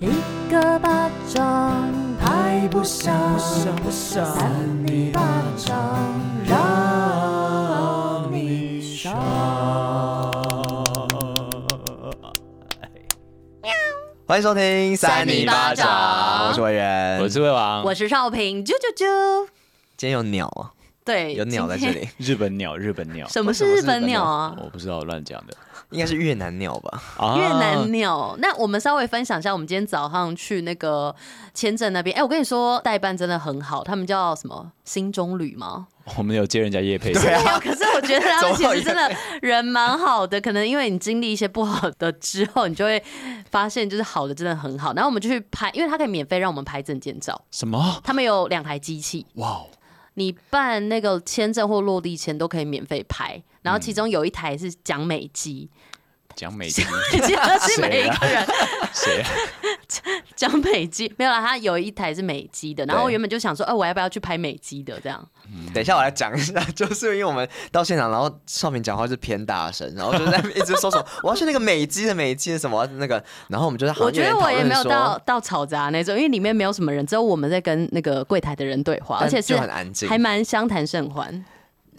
[0.00, 0.06] 一
[0.48, 3.12] 个巴掌拍不响，
[3.90, 5.20] 扇你巴
[5.56, 5.76] 掌
[6.46, 9.12] 让你爽。
[14.24, 19.48] 欢迎收听三你巴掌我是魏源，我是魏王，我是少平，啾啾啾。
[19.96, 20.70] 今天有鸟啊，
[21.04, 22.08] 对，有鸟在这里。
[22.18, 23.26] 日本鸟，日本鸟。
[23.26, 24.54] 什么是日本鸟啊？
[24.62, 25.52] 我不知道，乱讲的。
[25.90, 27.02] 应该是越南鸟吧？
[27.36, 28.36] 越南鸟。
[28.38, 31.14] 那我们稍微分享一下，我们今天早上去那个
[31.54, 32.14] 签证那边。
[32.16, 34.70] 哎，我跟你说，代办真的很好，他们叫什么？
[34.84, 35.86] 新中旅吗？
[36.16, 37.12] 我们有接人家业配。
[37.12, 37.58] 对啊。
[37.58, 43.02] 可是我觉得他们其实真的人蛮好的，可能因为你经历一些不好的之后，你就会
[43.50, 44.92] 发现就是好的真的很好。
[44.94, 47.40] 然后我们就去拍，因为他可以免费让我们拍证件照。
[47.50, 48.00] 什么？
[48.04, 49.26] 他们有两台机器。
[49.34, 49.62] 哇。
[50.14, 55.68] 你办那个签证或落地签都可以免费拍，然后其中有一台是讲美机，
[56.34, 56.82] 讲美机，
[57.22, 58.46] 记得是每一个人。
[58.94, 59.28] 谁啊？
[60.34, 65.28] 讲美机没有啦，他有一台是美机的，然后我原本就想说，哎，我要不要去拍美机的这样？
[65.74, 81.44] 等一下我来讲一下， 就是因为我们到现场，然后少平讲话是偏大声，然后就在一直说说 我要去那个美机的美机是什么那个，然后我们就在我觉得我也没有到到吵杂那种，因为里面没有什么人，只有我们在跟那个柜台的人对话，而且是很安静，还蛮相谈甚欢。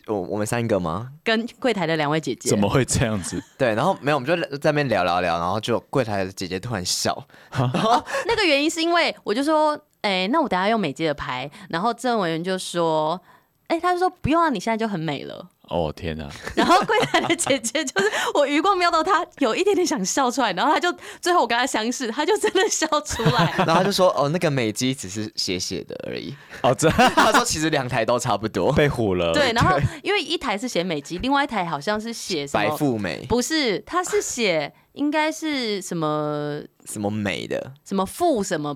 [0.10, 1.12] 我我们三个吗？
[1.24, 2.50] 跟柜台的两位姐姐。
[2.50, 3.42] 怎么会这样子？
[3.58, 7.16] 对，然后没有，我们就在那边聊聊聊，然后就柜台的姐姐突然笑，
[7.52, 13.20] 然后那个原因是因为我就说，哎、欸，那我等下用美肌的拍，然后郑委员就说，
[13.68, 15.48] 哎、欸，他就说不用啊，你现在就很美了。
[15.70, 16.28] 哦天哪！
[16.56, 23.53] 然后柜台的姐姐就是我余光瞄到她有一点点想笑出来，然后她就最后我跟她相视，她就真的笑出来。
[23.66, 29.31] 然后她就说：“哦，那个美肌只是写写的而已。”哦，这她说其实两台都差不多， 被唬了。
[29.34, 38.75] 对，然后因为一台是写美肌，另外一台好像是写白富美，不是，她是写应该是什么什么美的，什么富什么。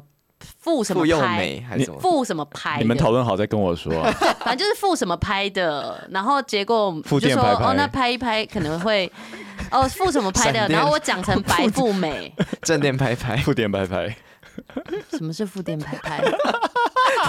[0.64, 1.62] 附什么拍？
[1.68, 2.78] 还是附什么拍？
[2.80, 3.92] 你们讨论好再跟我说。
[4.40, 9.12] 反正就是富什么拍的，然后结果就说哦，那拍一拍可能会
[9.70, 12.34] 哦富什么拍的，然后我讲成白富美。
[12.64, 14.16] 正电拍拍，负电拍拍。
[15.12, 16.22] 什么是负电拍拍？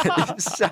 [0.05, 0.69] 等一下，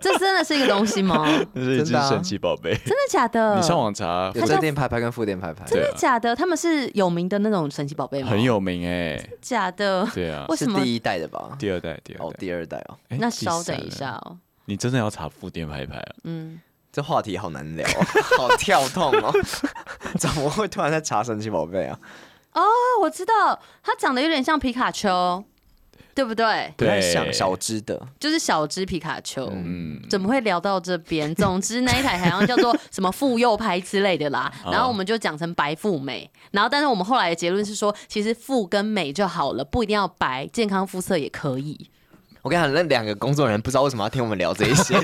[0.00, 1.26] 这真的是一个东西吗？
[1.54, 3.56] 这是一只神奇宝贝，真的假的？
[3.56, 6.36] 你上网查，有正电拍拍跟负电拍拍，真的假的？
[6.36, 8.28] 他们是有名的那种神奇宝贝吗？
[8.30, 10.06] 很有名哎，假的？
[10.14, 11.56] 对啊，为什么第一代的吧？
[11.58, 12.98] 第二代，第二代哦，第二代哦。
[13.18, 16.14] 那稍等一下哦，你真的要查负电拍拍啊？
[16.24, 16.60] 嗯，
[16.92, 17.88] 这话题好难聊，
[18.38, 19.32] 好跳痛哦。
[20.18, 21.98] 怎么会突然在查神奇宝贝啊？
[22.52, 22.62] 哦，
[23.00, 25.42] 我知道，它长得有点像皮卡丘。
[26.14, 26.72] 对不对？
[26.76, 29.48] 不太像小只的，就是小只皮卡丘。
[29.52, 31.34] 嗯，怎么会聊到这边？
[31.36, 34.52] 总之那一台好像叫做什么妇幼拍之类的啦。
[34.64, 36.30] 然后我们就讲成白富美。
[36.50, 41.88] 然后，但是我们后来的结论是说，其实富跟美就好了，不一定要白，健康肤色也可以。
[42.42, 44.94] 我跟你讲，那两个工作人员不知道为什么要听我们聊这一些，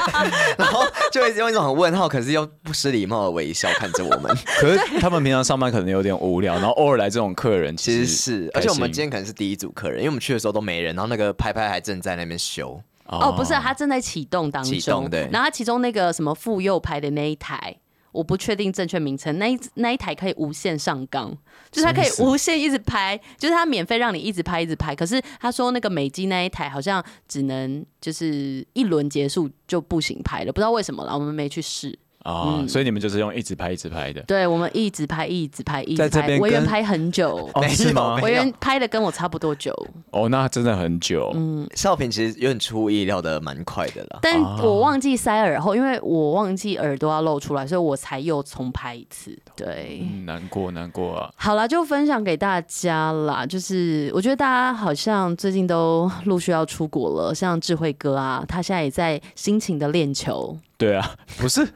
[0.58, 4.30] 然后就一直用一种很问号，可是又不失礼貌的微笑看着我们。
[4.60, 12.78] 可是他们平常上班可能有点无聊，然后偶尔来这种客人， 其实是，而且我们今天可能是第一组客人，因为我们去的时候都没人，然后那个拍拍还正在那边修。
[13.06, 14.72] 哦，不是，他正在启动当中。
[14.72, 15.28] 启动，对。
[15.32, 17.76] 然后他其中那个什么妇幼拍的那一台。
[18.12, 21.36] 我不确定正确名称，那一那一台可以无限上纲，
[21.70, 24.94] 就是它可以无限一直拍，就是它免费让你一直拍一直拍。
[24.94, 31.98] 可是他说那个美机那一台好像只能就是一轮结束就不行拍了，不知道为什么了，我们没去试。
[32.24, 34.22] 哦，嗯、所以你们就是用一直拍一直拍的。
[34.22, 36.38] 对，我们一直拍一直拍一直拍。
[36.38, 38.18] 委员拍很久，哦、 是吗？
[38.22, 39.74] 委员拍的跟我差不多久。
[40.10, 41.30] 哦，那真的很久。
[41.34, 44.18] 嗯，少平其实有点出乎意料的蛮快的啦。
[44.22, 49.36] 但我忘记塞耳后，因为我忘记耳朵要露出来，所以我才又重拍一次。
[49.56, 51.30] 对，嗯、难过难过啊。
[51.36, 53.44] 好了，就分享给大家啦。
[53.44, 60.56] 就是我觉得大家好像最近都陆续要出国了，像智慧哥啊，他现在也在辛勤的练球。
[60.82, 61.66] 对啊，不是。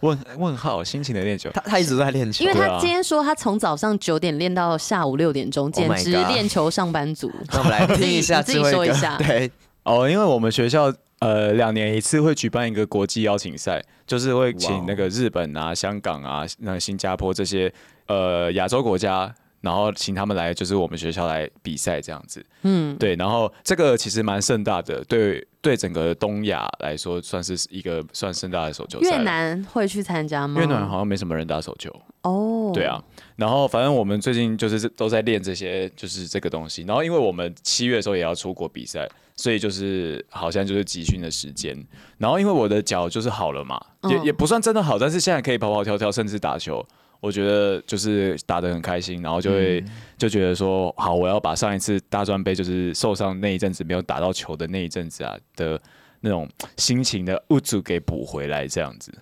[0.00, 7.30] 问问号，心情的练球，他他一直都在练球，因为他今天说他从早上九点练到下午六点钟，简直练球上班族。
[7.52, 9.18] 那我们来 听一下，自己说一下。
[9.20, 9.50] 对，
[9.82, 17.70] 哦，因为我们学校呃两年一次会举办一个国际邀请赛，就是会请那个日本啊、香港啊、那新加坡这些
[18.06, 19.34] 呃亚洲国家。
[19.60, 22.44] 然后请他们来，就是我们学校来比赛这样子。
[22.62, 23.14] 嗯，对。
[23.16, 29.10] 然后这个其实蛮盛大的，对对，整个东亚来说算是一个算盛大的手球赛。
[29.10, 30.60] 越南会去参加吗？
[30.60, 31.94] 越南好像没什么人打手球。
[32.22, 33.02] 哦，对啊。
[33.36, 36.82] 然后反正我们最近就是都在练这些，就是这个东西。
[36.88, 39.06] 然后因为我们七月的时候也要出国比赛，
[39.36, 41.76] 所以就是好像就是集训的时间。
[42.16, 43.78] 然后因为我的脚就是好了嘛，
[44.08, 46.86] 也也不算真的好，但是现在可以跑跑跳跳，甚至打球。
[47.20, 49.88] 我觉得就是打得很开心，然后就会、嗯、
[50.18, 55.80] 就觉得说，好，我要把上一次大专杯就是受伤那一阵子没有打到球的那一阵子啊的
[56.20, 59.12] 那种心情的物质给补回来，这样子。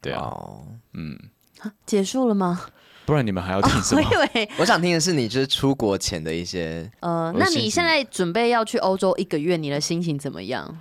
[0.00, 1.18] 对啊，哦、嗯，
[1.84, 2.60] 结束了吗？
[3.06, 4.02] 不然你们还要听什么？
[4.02, 10.76] 哦、我以为 我想听的是你就是出国前的一些呃，那你现在准备要去欧洲一个月，你的心情怎么样？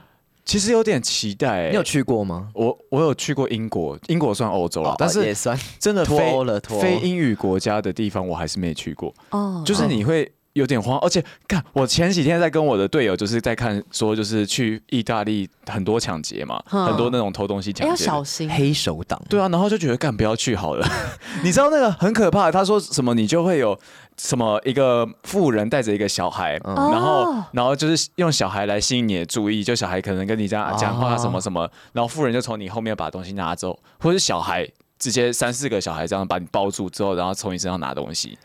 [0.45, 1.69] 其实有点期待、欸。
[1.69, 2.49] 你有去过吗？
[2.53, 6.79] 我我有去过英国，英国算欧洲了，哦、但是也算真的非脱欧了脱。
[6.79, 9.13] 非英语国家的地方，我还是没去过。
[9.31, 10.31] 哦，就是你会。
[10.55, 19.21] 有点慌，而且看我前几天在跟我的队友，就是在看说，就是去意大利很多抢劫嘛，嗯、很多那种偷东西抢劫，要小心黑手党。
[19.27, 20.87] 对啊，然后就觉得干不要去好了。
[21.43, 23.77] 你知道那个很可怕，他说什么你就会有
[24.17, 34.67] 什么一个富人带着一个小孩，嗯、然后然后就是用小孩来吸引你的注意，就小孩可能跟你这样讲话什么什么，哦、然后富人就从你后面把东西拿走，或者是小孩
[34.97, 38.37] 直接三四个小孩这样把你抱住之后，然后从你身上拿东西。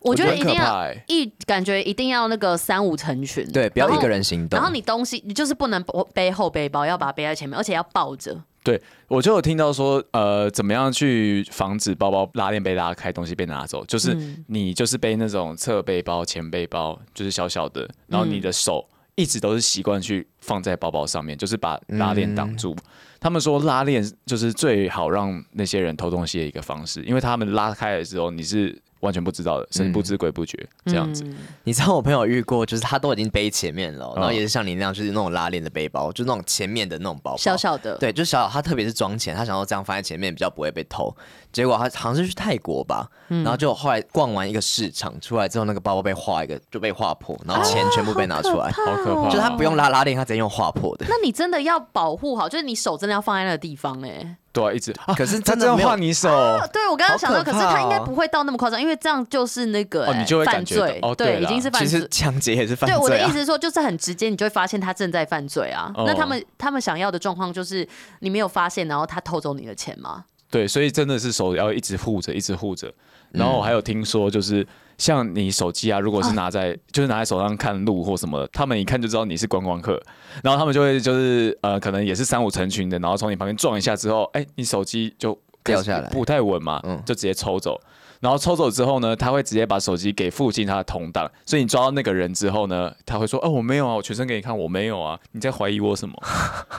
[0.00, 4.56] 我觉得一定要一感觉一定要那个三五成群，对，不要一个人行动。
[4.56, 5.84] 然后你东西你就是不能
[6.14, 8.40] 背后背包，要把它背在前面，而且要抱着。
[8.68, 13.82] 对，我就有听到说，呃，怎么样去防止包包拉链被拉开，东西被拿走？
[13.86, 14.14] 就是
[14.48, 22.76] 你就是背那种侧背包、前背包，就是小小的，然后你的手一直都是习惯去放在包包上面，就是把拉链挡住。
[23.18, 28.78] 他们说拉链就是最好让那些人偷东西的一个方式，因为他们拉开的时候你是。
[29.00, 31.24] 完全不知道的，神不知鬼不觉、嗯、这样子。
[31.64, 37.96] 你知道我朋友遇过，就是他都已经背前面了，然后也是像你那样，就是那种拉链的背包，就那种前面的那种包包，小小的。
[37.98, 38.48] 对，就小小。
[38.48, 41.14] 他特别是装钱，他想要这样放在前面比较不会被偷。
[41.52, 49.28] 结果他好像是去泰国吧，然后就后来逛完一个市场出来之后，那个包包被划一个就被划破，然后钱全部被拿出来，好可怕。
[49.28, 51.06] 就是他不用拉拉链，他直接用划破的。
[51.08, 54.36] 那你真的要保护好，就是你手真的要放在那个地方哎、欸。
[54.58, 54.94] 对，一直。
[55.16, 56.28] 可是真的要换你手。
[56.72, 60.98] 对，我刚刚想到，可是他应该不会到那么夸张，因为这样就是那个你就会犯罪。
[61.02, 61.86] 哦，对，已经是犯罪。
[61.86, 62.96] 其实抢劫也是犯罪。
[62.96, 65.92] 对，我的意思是说，就是很直接，你就会发现他正在犯罪啊。
[65.96, 67.86] 那他们他们想要的状况就是
[68.20, 70.24] 你没有发现，然后他偷走你的钱吗？
[70.50, 72.90] 对，所以真的是手要一直护着，一直护着。
[73.32, 74.66] 然后我还有听说，就是。
[74.98, 79.92] 像你手机啊，如果是拿在、啊、就是拿在手上看路或什么的，他们一看就知道你是观光客，
[80.42, 87.80] 然后他们就会就是呃，可能也是三五成群的，然后从你旁边撞一下之后，哎、欸，你手机就掉下来，不太稳嘛，嗯，就直接抽走。
[88.18, 96.14] 然后抽走之后呢，他会直接把手机给附近他的同党，所以你抓到那个人之后呢，他会说，哦，我没有啊，我全身给你看，我没有啊，你在怀疑我什么？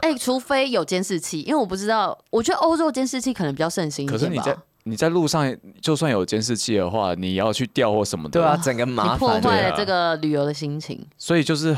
[0.02, 4.26] 哎、欸，除非有监视器，因为我不知道，我觉得欧洲监视器可能比较盛行一点吧。
[4.26, 4.58] 可是你在
[4.90, 11.06] 你在路上，就算有监视器的话，你要去调或什么的，对啊，整个麻烦，破坏了这个旅游的心情。
[11.18, 11.76] 所以就是。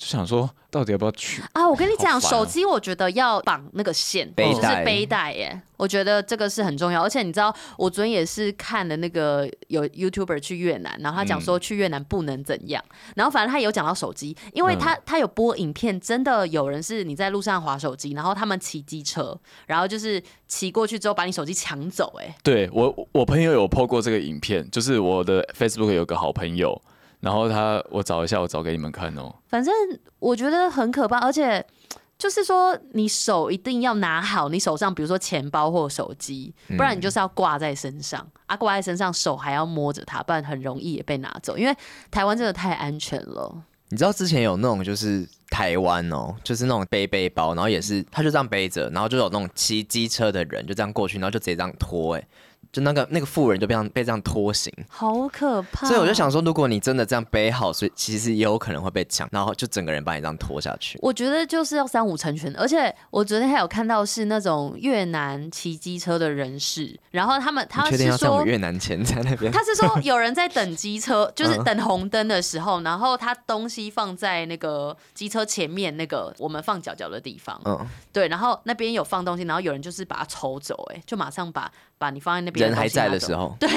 [0.00, 1.68] 就想说，到底要不要去啊？
[1.68, 5.60] 我跟你讲，手机我觉得要绑那个线，背带是背带耶。
[5.76, 7.02] 我觉得这个是很重要。
[7.02, 12.82] 而且你知道，我昨天也是看了那个有 YouTuber 去越南，然后他讲说去越南不能怎样。
[13.14, 22.10] 然后反正他有讲到手机，因为他他有播影片，真的有人是你在路上划手机，然后他们骑机车，然后就是骑过去之后把你手机抢走。
[22.18, 26.80] 哎，对我我朋友有 po 过这个影片，就是我的 Facebook 有个好朋友。
[27.20, 29.34] 然后他，我找一下，我找给你们看哦。
[29.48, 29.72] 反正
[30.18, 31.64] 我觉得很可怕，而且
[32.18, 41.56] 就是说，你手一定要拿好，你手上比如说钱包或手机，不然你就是要挂在身上，嗯、啊，挂在身上，手还要摸着它，不然很容易也被拿走。
[41.56, 41.74] 因为
[42.10, 43.62] 台湾真的太安全了。
[43.88, 52.26] 你知道之前有那种就是台湾哦，就是那种背背包，然后也是他就这样背着，然后就有那种骑机车的人就这样过去，然后就直接这样拖，哎。
[52.72, 55.88] 就那个那个妇人就被这样被这样拖行，好可怕。
[55.88, 60.98] 所以我就想说，如果你真的这样背好，所以其实也有可能会被抢，然后就整个人把你这样拖下去。
[61.02, 81.70] 我觉得就是要三五成群，而且我昨天还有看到是那种越南骑机车的人士，然后他们他是说越南前在那边，他是说有人在等机车，就是 等红灯的时候，然后他东西放在那个机车前面那个我们放脚脚的地方，嗯，对，然后那边有放东西，然后有人就是把它抽走，哎，就马上把。
[82.00, 83.68] 把你放在那边，人还在的时候， 对。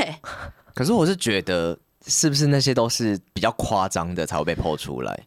[0.73, 1.77] 可是我是觉得，
[2.07, 5.19] 是不是那些都是比较夸张的才会被 po 出来？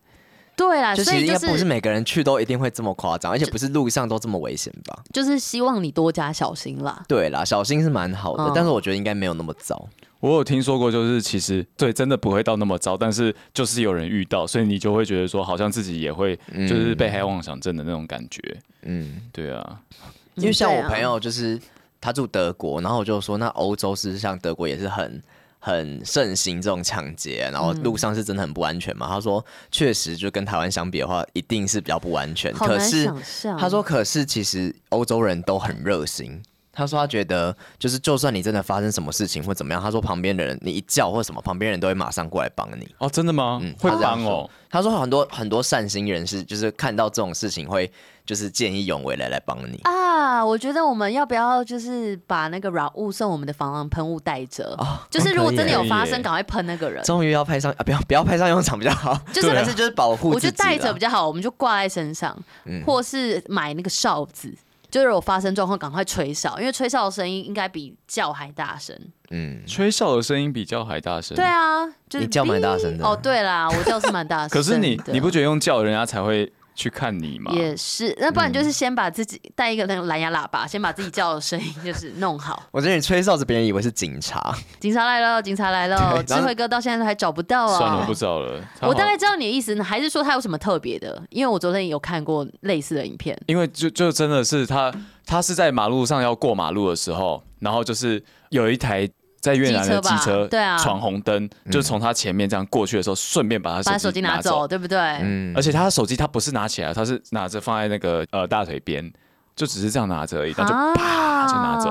[0.56, 5.04] 对啊，所以应该不是每个人去都一定会这么夸张，而且不是路上都这么危险吧？
[5.12, 7.04] 就是希望你多加小心啦。
[7.06, 9.86] 对啦，小心是蛮好的，嗯、但是我觉得应该没有那么糟。
[10.20, 16.34] 我有听说过，就是其实对，真的不会到那么糟，但是就是有人遇到，所以你就会觉得说，好像自己也会
[16.66, 18.40] 就是被害妄想症的那种感觉。
[18.82, 19.80] 嗯，对啊，
[20.36, 21.60] 因为像我朋友就是。
[22.00, 25.22] 他住德国，然后我就说，那欧洲事实上德国也是很
[25.58, 29.06] 很盛行这种抢劫，然后路上是真的很不安全嘛？
[29.06, 32.52] 嗯、他说，确实就跟台湾相比的话，一定是比较不安全。
[32.52, 33.12] 可是
[33.58, 36.42] 他说，可是其实欧洲人都很热心。
[36.72, 42.86] 他说他觉得，就是就算你真的发生什么事情或怎么样，他说旁边的人你一叫或什么，旁边人都会马上过来帮你。
[42.98, 43.58] 哦，真的吗？
[43.62, 44.48] 嗯，会帮哦。
[44.68, 47.90] 他说很多很多善心人士，就是看到这种事情会
[48.26, 49.90] 就是见义勇为来来帮你啊。
[50.46, 54.74] 我觉得我们要不要就是把那个软物送我们的防狼喷雾带着？
[54.78, 57.02] 哦，就是如果真的有发生，赶快喷那个人。
[57.04, 59.18] 终于要派上啊，不要不要派上用场比较好。
[59.32, 64.54] 就是还是就是保护，我觉得带着比较好，我们就挂在身上，嗯、或是买那个哨子。
[64.88, 68.96] 就是有发生状况，赶快吹哨，因为吹哨的声音应该比叫还大声。
[69.30, 71.36] 嗯，吹哨的声音比叫还大声。
[71.36, 73.04] 对啊，就是你叫蛮大声的。
[73.04, 74.48] 哦，对啦，我叫是蛮大声。
[74.56, 76.50] 可是你你不觉得用叫人家才会？
[76.76, 82.62] 去看你嘛，也是，那不然就是先把自己带一个那个蓝牙喇叭，嗯、先把自己叫的声音就是弄好。
[82.70, 84.54] 我觉得你吹哨子，别人以为是警察。
[84.78, 87.78] 警察来了，警察来了，智慧哥到现在都还找不到啊！
[87.78, 88.62] 算了，我不找了。
[88.82, 91.20] 我大概知道你的意思，还是说他有什么特别的？
[91.30, 93.36] 因为我昨天有看过类似的影片。
[93.46, 94.92] 因为就就真的是他，
[95.24, 99.08] 他是在马路上要过马路的时候，然后就是有一台。
[99.46, 104.98] 在越南的机车，对啊，闯红灯，就从他前面这样过去的时候，顺便把他手机拿走，对不对？
[105.22, 105.54] 嗯。
[105.56, 109.10] 而且他的手机他不是拿起来，他是拿着放在那个呃大腿边，
[109.54, 111.88] 就只是这样拿着而已，他就啪就拿走。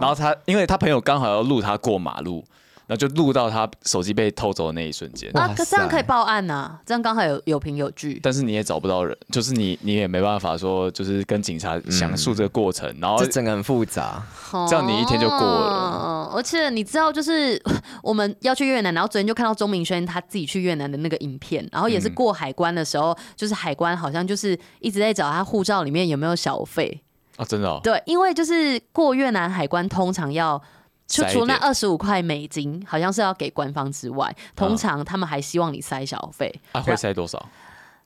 [0.00, 2.44] 然后他因为他朋友刚好要录他过马路。
[2.92, 5.48] 那就录到他手机被偷走的那一瞬间啊！
[5.56, 8.20] 可这样可以报案呐、啊，这样刚好有有凭有据。
[8.22, 14.22] 但是你也找不到人，就是你你也没办法说，就是跟警察详述这个过程，嗯、然后这整个很复杂，
[14.68, 15.72] 这样你一天就过了。
[15.72, 17.58] 哦、而且你知道，就是
[18.04, 27.00] 我们要去越南，然后昨天就看到钟明轩他自己去越南的那个影片，然后也是过海关的时候，嗯、就是海关好像就是一直在找他护照里面有没有小费
[27.36, 27.80] 啊，真的、哦？
[27.82, 30.62] 对，因为就是过越南海关通常要。
[31.12, 36.52] 就除那二十五块美金，好像是要给官方之外，通常他们还希望你塞小费。
[36.72, 37.46] 啊，会塞多少？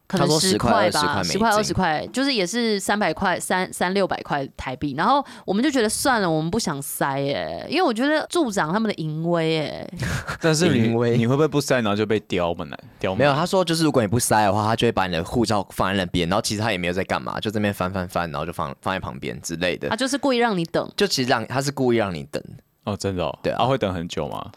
[0.09, 4.95] 可能十块吧，十块二十块，就是也是三百块、三三六百块台币。
[4.97, 9.93] 然后我们就觉得算了，我们不想塞耶，因为我觉得助长他们的淫威耶。
[10.41, 12.65] 但是你 你会不会不塞，然后就被刁嘛？
[12.67, 12.77] 呢？
[13.01, 19.89] 刁没有，他说就是如果你不塞的话，他就会把你的护照放在那边，然后其实他也没有在干嘛，就这边翻翻翻，然后就放放在旁边之类的。
[19.89, 22.41] 他就是故意让你等，就其实让他是故意让你等。
[22.87, 24.51] 哦，真的哦，对啊，会等很久吗？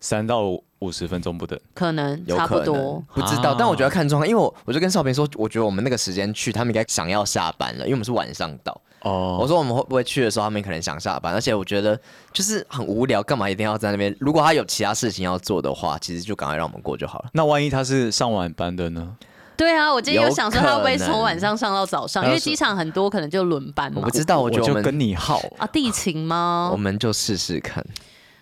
[0.00, 0.42] 三到
[0.80, 3.54] 五十分钟不等，可能差不多，不知道。
[3.58, 8.80] 但我觉得看状况，因为我我就跟少平说，我觉得我们那个时间去，他们应该想要下班了，因为我们是晚上到。
[9.02, 11.98] 哦，我说我们会不会去的时候，他们可能想下班，而且我觉得
[12.32, 14.14] 就是很无聊，干嘛一定要在那边？
[14.20, 17.30] 如果他有其他事情要做的话，其实就赶快让我们过就好了。
[17.32, 19.16] 那万一他是上晚班的呢？
[19.58, 23.98] 对啊，我今天有想说他会不会从晚上上到早上，因为机场很多可能就轮班嘛。
[24.00, 26.70] 我不知道，我就跟你耗 啊，地勤吗？
[26.72, 27.84] 我们就试试看。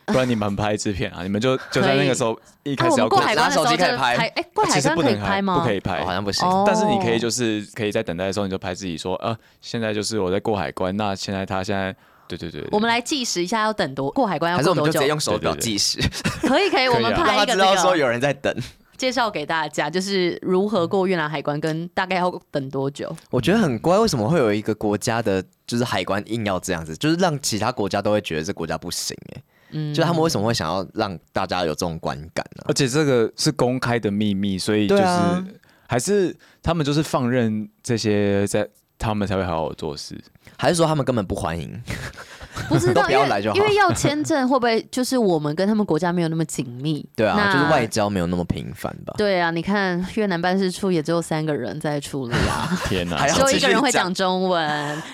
[0.04, 1.24] 不然你们拍制片啊？
[1.24, 4.14] 你们就 就在那个时候一开始要过海关的时候就拍。
[4.16, 5.58] 哎，过海关可以拍吗？
[5.58, 6.46] 不可以拍，好像不行。
[6.64, 10.96] 但是你可以就是可以在等待的时候你就拍自己说，呃，现在就是我在过海关。
[10.96, 11.92] 那现在他现在，
[12.28, 12.64] 对对对。
[12.70, 14.76] 我们来计时一下，要等多过海关要过多久？
[14.76, 15.98] 还是我们就直接用手表计时？
[16.46, 18.54] 可以可以，我们 拍一个知道说有人在等，
[18.96, 23.14] 介绍给大家，就是如何过越南海关，跟大概要等多久？
[23.30, 29.42] 我觉得很怪，为什么会有一个国家的，就是海关硬要这样子，就是让其他国家都会觉得这国家不行哎。
[29.70, 32.64] 嗯，就他们为什么会想要让大家有这种观感呢？
[32.68, 35.02] 而且这个是公开的秘密，所以就是
[35.88, 40.16] 还是他们就是放任这些在，他们才会好好做事，
[40.56, 41.82] 还是说他们根本不欢迎？
[42.68, 47.06] 不知道，不要来就好，因为要签证会不会就是我们跟他们国家没有那么紧密？
[47.14, 49.14] 对啊，就是外交没有那么频繁吧？
[49.16, 54.62] 对啊，你看越南办事处也只有三个人在处理啊， 天哪， 只有一个人会讲中文，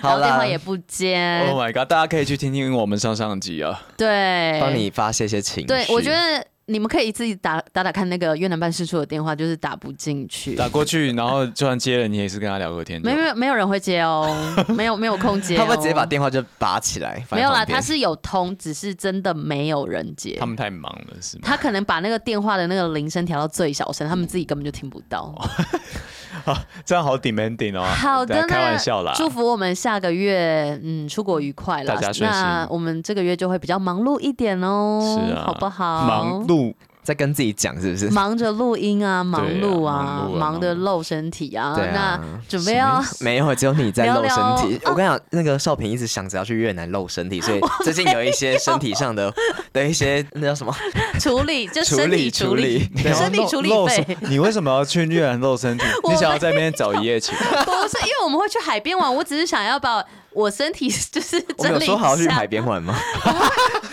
[0.01, 1.45] 然后电话也不接。
[1.49, 1.87] Oh my god！
[1.87, 5.67] 大家可以去听听我们上上集啊，对，帮你发泄一些情绪。
[5.67, 6.45] 对，我觉得。
[6.65, 10.55] 你们可以自己打打打看那个越南办事处的电话，就是打不进去。
[10.55, 13.01] 打过去，然后就算接了，你也是跟他聊个天。
[13.01, 14.33] 没有没有人会接哦，
[14.75, 15.57] 没有没有空接。
[15.57, 17.21] 他会直接把电话就拔起来。
[17.31, 20.37] 没有啦，他是有通，只是真的没有人接。
[20.39, 21.43] 他们太忙了，是吗？
[21.43, 25.35] 他可能把那个电话的那个铃声调到最小声，他们自己根本就听不到。
[26.45, 27.83] 好， 这样好 demanding 哦。
[27.83, 29.13] 好的，开玩笑啦。
[29.15, 31.93] 祝福我们下个月嗯出国愉快啦。
[31.93, 32.41] 大家顺心。
[32.41, 36.03] 那我们这个月就会比较忙碌一点哦，是啊，好不好？
[36.05, 36.73] 忙碌。
[37.03, 38.09] 在跟自己讲是不是？
[38.09, 41.75] 忙着录音啊，忙碌啊，忙着露身体啊。
[41.93, 44.79] 那准备要 没有，只有你在露身体。
[44.89, 49.33] 我跟你讲，那个少平一直想着要去越南露身体，所以最近有一些身体上的
[49.73, 50.73] 的一些那叫什么
[51.19, 54.17] 处理，就身体处理，身体处理费。
[54.21, 55.83] 你为什么要去越南露身体？
[56.09, 57.35] 你想要在那边找一夜情？
[57.37, 60.03] 不是，因为我们会去海边玩，我只是想要把。
[60.33, 61.91] 我身体 就是整理一下。
[61.93, 62.95] 我有说好要去海边玩吗？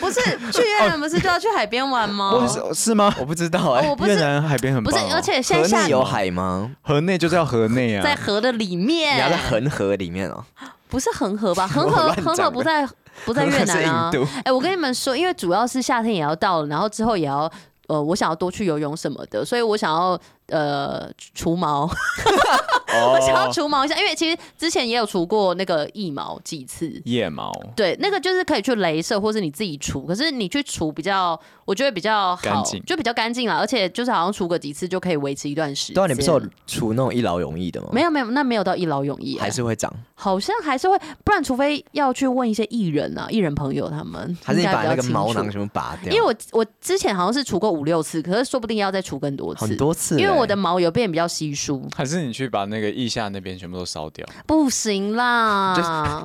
[0.00, 0.20] 不是，
[0.52, 2.32] 去越南不是就要去海边玩吗？
[2.32, 3.14] 不是，是吗？
[3.18, 3.94] 我不知道哎。
[4.06, 4.92] 越南海边很棒。
[4.92, 6.70] 不是，而且现在河内有海吗？
[6.82, 9.16] 河内就是要河内啊，在河的里面。
[9.16, 10.44] 你要在恒河里面哦。
[10.88, 11.66] 不是恒河吧？
[11.68, 12.88] 恒河恒河不在
[13.24, 14.10] 不在越南啊？
[14.38, 17.50] 哎、欸，我跟你们说，因为主要是夏天也要到了，然后之后也要
[17.86, 20.18] 呃，我想要多去游泳什么的，所以我想要。
[20.50, 21.84] 呃，除毛，
[23.12, 35.94] 我想要除毛一下，因为其实之前也有除过那个腋毛几次，腋毛，对，那个就是可以去镭射，或是你自己除，可是你去除比较，我觉得比较好，就比较干净啦，而且就是好像除个几次就可以维持一段时间。
[35.94, 37.88] 对啊，你不是有除那种一劳永逸的吗？
[37.92, 46.12] 没有没有，那没有到一劳永逸，还是会长，好像还是会，不然除非要去问一些艺人啊，艺人朋友他们，还是你把那个毛囊全部拔掉？
[46.12, 51.30] 因为我我之前好像是除过五六次，可是说不定要再除更多次，很多次，因为我的毛有变比较。
[51.30, 54.26] 稀疏，还是你去把那个腋下那边全部都烧掉？
[54.48, 55.76] 不行啦，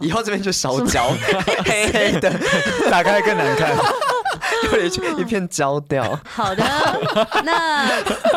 [0.01, 1.09] 就以后这边就烧焦，
[1.63, 2.33] 黑黑的，
[2.89, 3.71] 打开更难看。
[5.17, 6.19] 一片焦掉。
[6.25, 6.63] 好的，
[7.45, 7.85] 那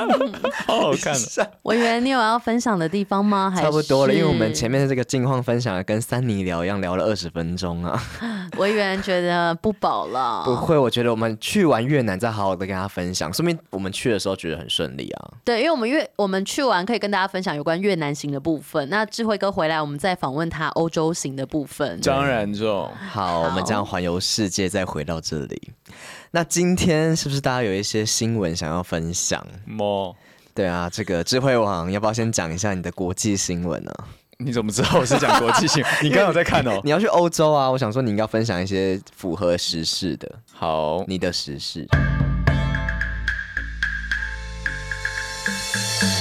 [0.66, 1.14] 好好看。
[1.62, 3.52] 我以为你有要分享的地方吗？
[3.56, 8.00] 差不多了，因为我们前面的这个近况分享跟三尼聊一样，聊了二十分钟啊。
[8.56, 10.42] 我以为觉得不饱了。
[10.44, 15.30] 不会，我觉得我们去完越南再好好的跟大家分享，说明我们去的时候觉得很顺利啊。
[15.44, 18.88] 对，因为我们越我们去完可以跟大家分享有关越南行的部分。
[18.88, 22.00] 那智慧哥回来，我们再访问他欧洲行的部分。
[22.00, 22.90] 当然中。
[23.10, 25.70] 好，我们这样环游世界，再回到这里。
[26.30, 29.46] 那今天是不是大家有一些新闻想要分享？
[29.66, 30.14] 么？
[30.54, 33.92] 对啊，这个智慧网要不要先讲一下你的国际新闻呢？
[34.38, 35.92] 你怎么知道我是讲国际新闻？
[36.02, 36.80] 你刚刚有在看哦。
[36.84, 40.30] 你要去欧洲啊，我想说你应该分享一些符合时事的。
[40.52, 41.86] 好，你的时事。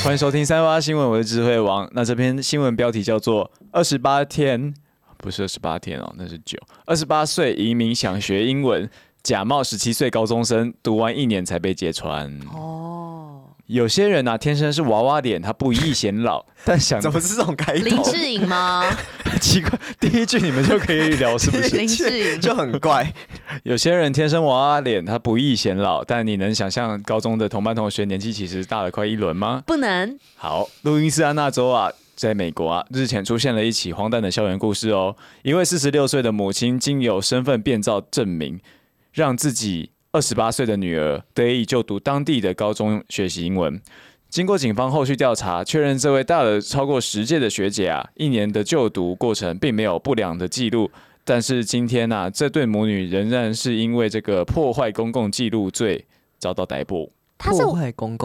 [0.08, 1.86] 欢迎收听三八新闻，我是智慧王。
[1.92, 4.74] 那这篇新闻标题叫做“二十八天”，
[5.20, 6.58] 不是二十八天哦，那是九。
[6.86, 8.90] 二十八岁移民想学英文。
[9.22, 12.34] 假冒十七岁高中生，读完一年才被揭穿。
[12.54, 17.84] 哦，有些人啊，天生是娃娃脸，他不易显老， 但想怎么是这种开头？
[17.84, 18.84] 林志颖吗？
[19.42, 21.70] 奇怪，第一句你们就可以聊，是不是？
[21.78, 23.14] 林志颖就很怪。
[23.64, 29.62] 有些人天生娃娃脸，他不易显老，但你能想象高中的同班同学年纪其实大了快一轮吗？
[29.68, 30.18] 不能。
[30.36, 35.16] 好，路易斯安那州啊，在美国啊，日前出现了一起荒诞的校园故事哦。
[35.44, 38.60] 一位四十六岁的母亲，经有身份变造证明。
[39.14, 43.80] 让自己二十八岁的女儿得以就读当地的高中学习英文。
[44.30, 50.90] 经过警方后续调查，确认这位大了超过十届的学姐啊，一年的就读过程并没有不良的记录。
[51.24, 56.06] 但是今天呢、啊，这对母女仍然是因为这个破坏公共记录罪
[56.40, 57.12] 遭到逮捕。
[57.38, 57.64] 他是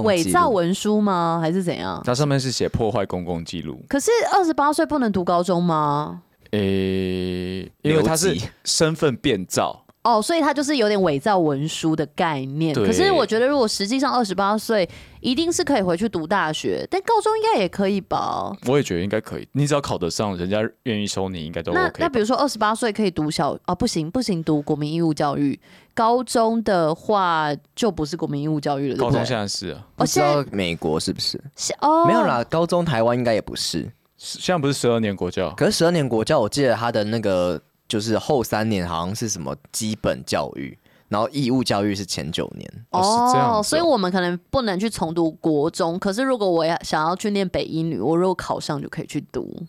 [0.02, 1.38] 伪造文书吗？
[1.40, 2.00] 还是怎样？
[2.04, 3.84] 它上面是写破坏公共记录。
[3.88, 6.22] 可是二十八岁不能读高中吗？
[6.52, 9.81] 诶、欸，因为他是身份变造。
[10.02, 12.74] 哦，所以他就是有点伪造文书的概念。
[12.74, 14.88] 可是我觉得，如果实际上二十八岁，
[15.20, 18.52] 一定是可以回去读大学，但高中应该也可以吧？
[18.66, 21.80] 我也觉得应该可以，你只要考得上，人家愿意收你，应该都 OK。
[21.80, 25.58] 那那比如说二十八岁可以读小哦，不行不行，读国民义务教育。
[25.94, 29.12] 高中的话就不是国民义务教育了，对不对？
[29.12, 31.72] 高中现在是啊，我知道美国是不是是？
[31.80, 33.88] 哦，没有啦，高中台湾应该也不是。
[34.16, 35.50] 现在不是十二年国教？
[35.50, 37.62] 可是十二年国教，我记得他的那个。
[37.88, 40.76] 就是后三年好像是什么基本教育，
[41.08, 45.98] 然后义务教育是前九年哦，是这样，所以我们可能不能去重读国中。
[45.98, 49.66] 可是如果我要想要去念北英女，我如果考上就可以去读。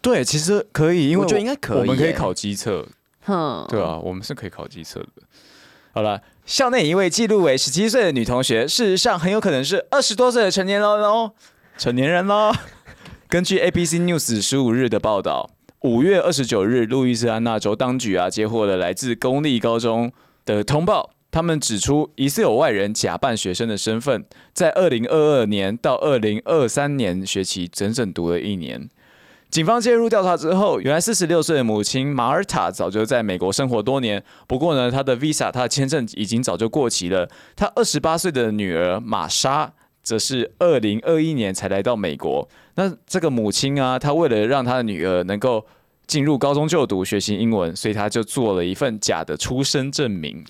[0.00, 2.86] 对，其实可以，因为我，我觉得应该可以，我们可以考基测。
[3.22, 5.08] 哼，对啊，我们是可以考基测的。
[5.92, 11.32] 好了，校内一位记录为十七岁的女同学，事实上很有可能是二十多岁的成年人喽，
[11.76, 12.52] 成年人喽。
[13.28, 15.50] 根据 ABC News 十五日的报道。
[15.82, 20.10] 五月二十九日，路易斯安那州当局啊，接获了来自公立高中
[20.44, 21.10] 的通报。
[21.30, 28.88] 他们指出，疑似有外人假扮学生的身份，在二零二二年到二零二三年学期整整读了一年。
[29.50, 34.22] 警方介入调查之后，原来四十六岁的母亲马尔塔早就在美国生活多年。
[34.48, 37.28] 不过呢，她的 visa，她的签证已经早就过期了。
[37.54, 39.72] 她二十八岁的女儿玛莎，
[40.08, 42.48] 则是二零二一年才来到美国。
[42.76, 45.66] 那这个母亲啊，她为了让她的女儿能够
[46.06, 50.42] 进入高中就读学习英文，所以她就做了一份假的出生证明。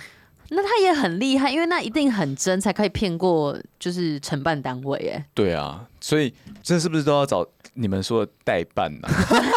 [0.50, 4.96] 那她也很厉害，因为那一定很真，才可以骗过就是承办单位。
[5.12, 7.44] 哎，对啊，所以这是不是都要找
[7.80, 9.08] 你们说的代办呢？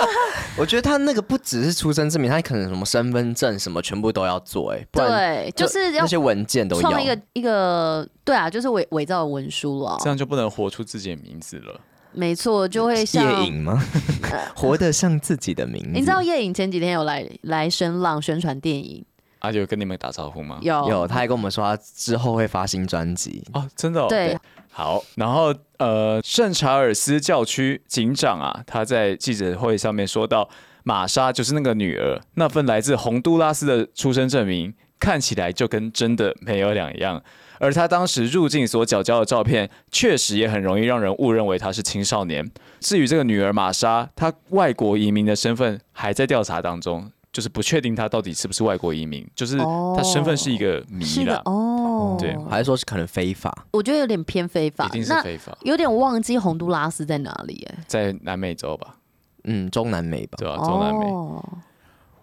[0.56, 4.72] 我觉得他那个不只是出生证明，他可能什么身份证什么全部都要做。
[4.74, 11.80] 哎， 对，就是要那些文件都要创一个一个，对啊，就是伪伪造的文书了，这样就不能活出自己的名字了。
[12.14, 13.82] 没错，就会像夜影吗？
[14.54, 15.90] 活得像自己的名字。
[15.92, 19.04] 你知道夜影前几天有来来声浪宣传电影，
[19.42, 20.60] 啊，有跟你们打招呼吗？
[20.62, 24.06] 有有，他还跟我们说他之后会发新专辑哦，真的、哦。
[24.08, 24.38] 对，
[24.72, 30.48] 好，然后呃，圣查尔斯教区警长啊，他在记者会上面说到，
[30.84, 37.22] 玛莎就是那个女儿，那份来自洪都拉斯的出生证明看起来就跟真的没有两样。
[37.60, 42.50] 而他当时入境所缴交的照片，确实也很容易让人误认为他是青少年。
[42.80, 51.42] 至于这个女儿玛莎，她外国移民的身份还在调查当中，就是不确定他到底是不是外国移民，就是他身份是一个谜了。
[51.46, 53.66] 哦，对，还是说是可能非法？
[53.72, 55.58] 我觉得有点偏非法，一定是非法。
[55.62, 57.66] 有点忘记洪都拉斯在哪里？
[57.70, 58.98] 哎，在南美洲吧？
[59.46, 60.36] 嗯，中南美吧？
[60.38, 61.06] 对啊，中南美。
[61.06, 61.44] 哦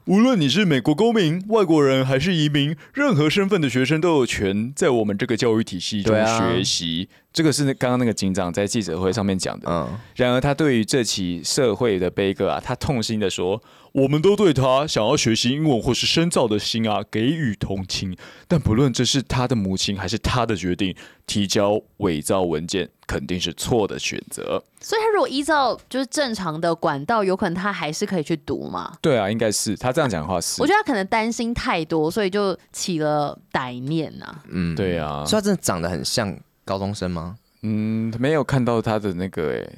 [0.05, 7.07] 无论你是美国公民、外国人还是移民，任何身份的学生都有权在我们这个教育体系中学习。
[7.12, 9.71] 啊、这个是刚刚那个警长在记者会上面讲的。
[9.71, 13.62] 嗯，然而他对于这起社会的悲歌啊，他痛心的说。
[13.99, 20.95] 我们都对他想要学习英文或是深造的心啊给予同情，但不论这是他的母亲还是他的决定，
[21.27, 24.63] 提交伪造文件肯定是错的选择。
[24.81, 28.93] 所以，他如果依照就是正常的管道，有可能他还是可以去读嘛？
[29.03, 30.63] 对啊，应该是他这样讲的话是。
[30.63, 34.45] 我觉得他可能担心太多，所以就起了歹念呐、啊。
[34.49, 35.25] 嗯，对啊。
[35.25, 37.37] 所以他真的长得很像高中生吗？
[37.63, 39.69] 嗯，没有看到他的那个哎。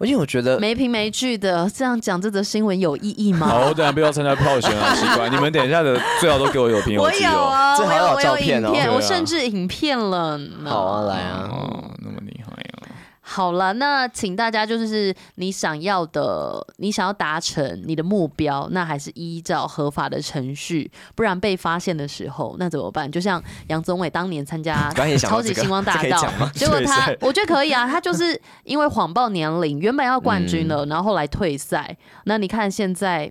[0.00, 3.46] 因为我觉得没凭没据的这样讲这则新闻有意义吗？
[3.46, 7.30] 好，我等下不要参加票选啊，奇怪，你们等一下的最好都给我有凭有据哦。
[7.30, 10.38] 我有啊，最好有照片哦，我有影片，我甚至影片了。
[10.64, 12.16] 好啊，来啊，哦，那么。
[13.28, 23.10] 好了，那请大家就是你想要的，你想要达成你的目标，那还是依照合法的程序，不然被发现的时候，那怎么办？
[23.10, 31.96] 就像杨宗纬当年参加 超级星光大道，结果他 我觉得可以啊，他就是因为谎报年龄，原本要冠军了，然后后来退赛。
[32.26, 33.30] 那你看现在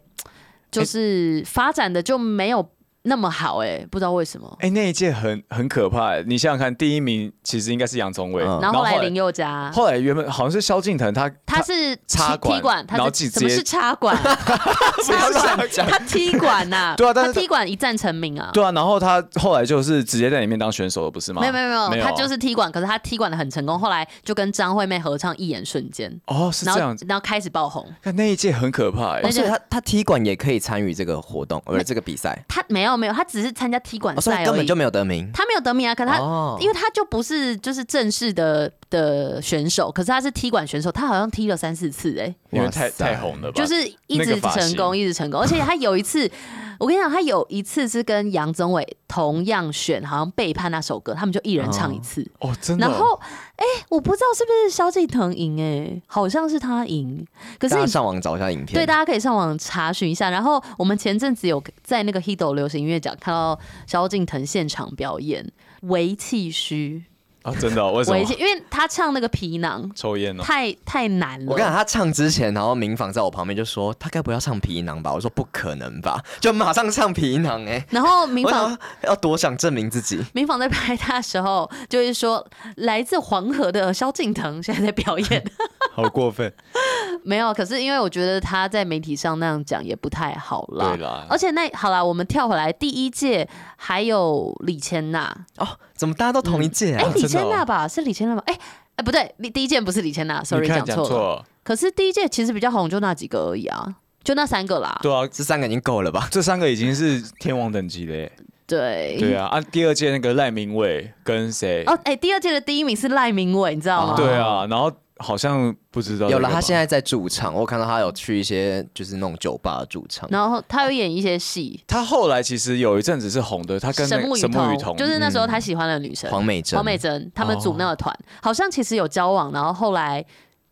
[0.69, 2.69] 就是发展的就没有。
[3.07, 6.23] 那么好哎、欸，不知道为什么哎、欸，那一届很很可怕、欸。
[6.25, 14.17] 你想想看，第一名其实应该是杨宗纬，嗯、然后后来林宥嘉，后来原本好像是萧敬腾，他他是插管，踢管，他然后什么是插管？
[15.05, 16.95] 插管，他踢馆呐？
[16.97, 18.49] 对啊，但是他踢馆一战成名啊。
[18.53, 21.41] 对啊，然后他后来就是直接在里面当选手了，不是吗？
[21.41, 26.11] 没有没有没有，他就是踢馆，可是他踢馆的很成功，后来就跟张惠妹合唱《一眼瞬间》。
[26.25, 27.87] 哦，是这样子，然后开始爆红。
[28.03, 32.43] 那那一届很可怕、欸，而且他他踢馆也可以参与这个活动，而这个比赛。
[32.47, 33.75] 他没有没有，他只是参加。
[33.85, 35.93] 踢馆赛根本就没有得名，他没有得名啊！
[35.93, 43.75] 可他，哦、因为他就不是就是正式的的选手，可是他是踢馆选手，他好像踢了三四次哎、欸，因为太太红了吧，就是
[44.07, 46.29] 一直成功，一直成功，而且他有一次。
[46.77, 52.21] 我跟你讲，他有一次是跟杨宗纬同样选，好像背叛那首歌，他们就一人唱一次。
[52.39, 52.85] 哦，哦，真的。
[52.85, 53.17] 然后，
[53.55, 57.25] 哎、欸，我不知道是不是萧敬腾赢，哎，好像是他赢。
[57.57, 60.29] 可是你上网找一下影片，对，大家可以上网查询一下。
[60.29, 65.45] 然后我们前阵子有在那个 Hido 流行音乐奖看到萧敬腾现场表演
[65.87, 67.05] 《为气虚》。
[67.45, 67.85] 啊，真的？
[67.93, 68.17] 为什么？
[68.17, 71.51] 因为他唱那个皮囊，抽烟哦，太太难了。
[71.51, 75.13] 我跟你讲，他唱之前，然后明访在我旁边就说，他该不要唱皮囊吧？
[75.13, 77.85] 我说不可能吧，就马上唱皮囊哎、欸。
[77.91, 80.19] 然后明访要多想证明自己。
[80.33, 82.45] 明访在拍他的时候，就是说
[82.77, 85.43] 来自黄河的萧敬腾现在在表演，
[85.93, 86.51] 好过分。
[87.23, 90.95] 没有，可是因为我觉得他在媒体上那样讲也不太好啦。
[90.95, 91.25] 对啦。
[91.29, 95.67] 而且那好啦，我们跳回来，第一届还有李千娜哦。
[95.95, 97.03] 怎么大家都同一届啊？
[97.03, 98.43] 哎、嗯，李千娜吧，是李千娜吧？
[98.45, 98.57] 哎
[98.97, 101.45] 哎，不对，第一届不是李千娜，sorry，讲错了。
[101.63, 104.99] 可是第一届其实比较红，就那几个而已啊，就那三个啦。
[105.01, 106.27] 对啊，这三个已经够了吧？
[106.31, 108.31] 这三个已经是天王等级的耶。
[108.67, 111.83] 对对啊，啊，第二届那个赖明伟跟谁？
[111.85, 114.15] 哦，哎，第二届的第一名是赖明伟，你知道吗？
[114.15, 114.91] 对啊，然后。
[115.17, 121.81] 好像不知道有了，他现在在驻唱，我看到他有去一些就是那种酒吧驻唱，然后他有演一些戏。
[121.87, 130.25] 他后来其实有一阵子是红的，他跟沈木雨桐，就是那时候他喜欢的女生黄美珍，黄美珍他们组那个团，哦、好像其实有交往，然后后来。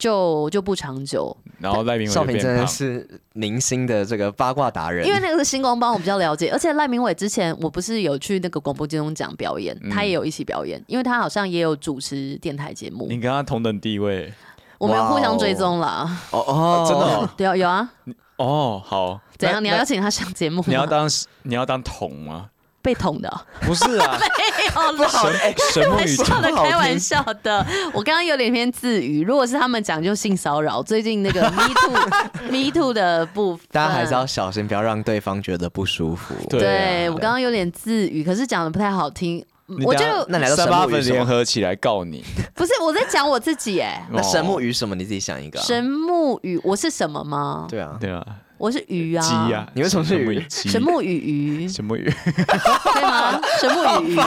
[0.04, 6.50] 就就不长久，然后赖明伟少平真的是明星的这个八卦达人，因为那个是星光帮，我比较了解。
[6.50, 13.08] 而且赖明伟之前我不是有去那个广播金钟奖表演，嗯、他也有一起表演，因为他好像也有主持电台节目。
[13.08, 14.34] 你跟他同等地位，
[14.78, 16.20] 我们要互相追踪啦。
[16.32, 17.30] 哦哦，真的、哦？
[17.38, 17.89] 对啊，有啊。
[18.36, 19.22] 哦，好。
[19.38, 19.63] 怎样？
[19.63, 20.62] 你要邀请他上节目？
[20.68, 21.10] 你要当
[21.44, 22.50] 你要当童吗？
[22.84, 25.10] 被捅的、喔、不是啊， 没有啦，
[25.72, 27.65] 神木雨桐的，开玩笑的。
[27.93, 30.84] 我刚刚有点偏自语，如果是他们讲就性骚扰。
[30.84, 36.36] 最近那个 Me Too Me Too 的部分，大家还是要小心，不要让对方觉得不舒服。
[36.50, 39.43] 对，我刚刚有点自语，可是讲的不太好听。
[39.86, 42.22] 我就那来到三八粉联合起来告你，
[42.54, 44.06] 不是我在讲我自己哎、欸。
[44.12, 44.93] 那神木雨什么？
[44.93, 45.63] 你自己想一个、啊。
[45.63, 47.65] 神木雨，我是什么吗？
[47.69, 48.24] 对啊，对啊。
[48.63, 49.21] 我是鱼啊。
[49.21, 50.41] 鸡呀，你为什么是鱼？
[50.49, 51.67] 神木鱼鱼。
[51.67, 53.38] 神木鱼，对吗？
[53.60, 54.17] 神木鱼鱼。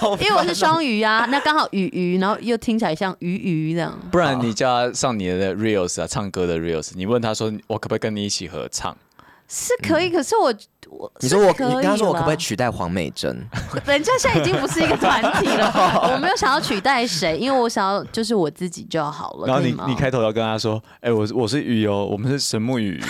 [0.00, 3.98] 哦，因为我是双鱼啊，那刚好鱼鱼，然后又听起来像鱼鱼这样。
[4.12, 8.96] 不然你叫他上你的 reels 啊，唱歌的 reels，你问他说，我可不可以跟你一起合唱？
[9.48, 10.54] 是可以，可是我
[10.90, 13.28] 我你说我，你跟他说我可不可以取代黄美珍？
[13.86, 15.72] 人家现在已经不是一个团体了，
[16.12, 19.46] 我没有想要取代谁，因为我想要就是我自己就好了。
[19.46, 23.00] 然后你你开头要跟他说，哎，我我是鱼哦，我们是神木鱼。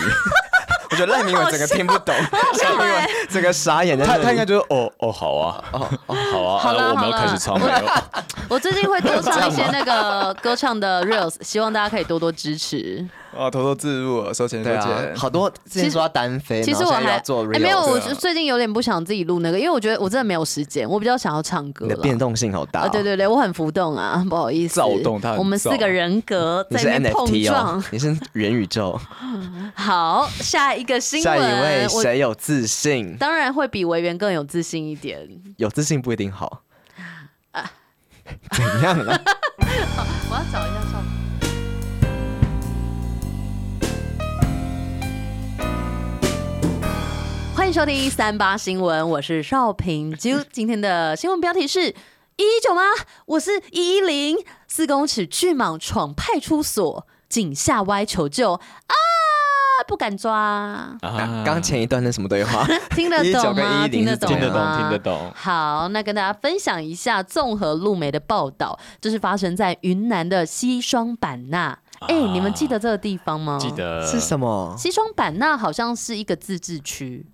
[0.90, 3.96] 我觉得赖明文整个听不懂，赖明伟整个傻眼。
[3.96, 8.04] 他他应该觉得哦哦好啊，哦哦好啊，好了，我们要开始唱了。
[8.48, 13.08] 我最近会多唱一些那个歌唱的 reels，希望大家可以多多支持。
[13.36, 21.86] 啊，偷偷自入，收钱收钱，好多 之前说要单飞，其实我还做哎没有，我最近有点不想自己录那个，因为我觉得我真的没有时间，我比较想要唱歌。
[21.86, 29.00] 你的变动性好大，对对对，我很浮动啊， 不好意思，躁动，他我们四个人格在那边碰撞，你是元宇宙。
[29.74, 33.16] 好，下一个新闻，下一位谁有自信？
[33.16, 36.62] 当然会比维园更有自信一点，有自信不一定好。
[37.52, 37.70] 啊，
[38.50, 39.20] 怎样了？
[39.58, 40.98] 我要找一下照
[47.70, 50.12] 迎收听三八新闻，我是邵平。
[50.16, 52.82] 就今天的新闻标题是：一一九吗？
[53.26, 54.36] 我是一一零。
[54.66, 58.94] 四公尺巨蟒闯派出所，井下歪求救啊！
[59.86, 60.36] 不敢抓。
[60.36, 60.98] 啊，
[61.46, 62.66] 刚前一段那什么对话？
[62.90, 63.86] 听得懂吗？
[63.86, 65.32] 听得懂，听得懂，听得懂。
[65.32, 71.78] 好，那跟大家分享一下综合路媒的报道，这是发生在云南的西双版纳。
[72.00, 73.58] 哎、欸，你们记得这个地方吗？
[73.60, 74.74] 记得是什么？
[74.76, 77.24] 西双版纳好像是一个自治区。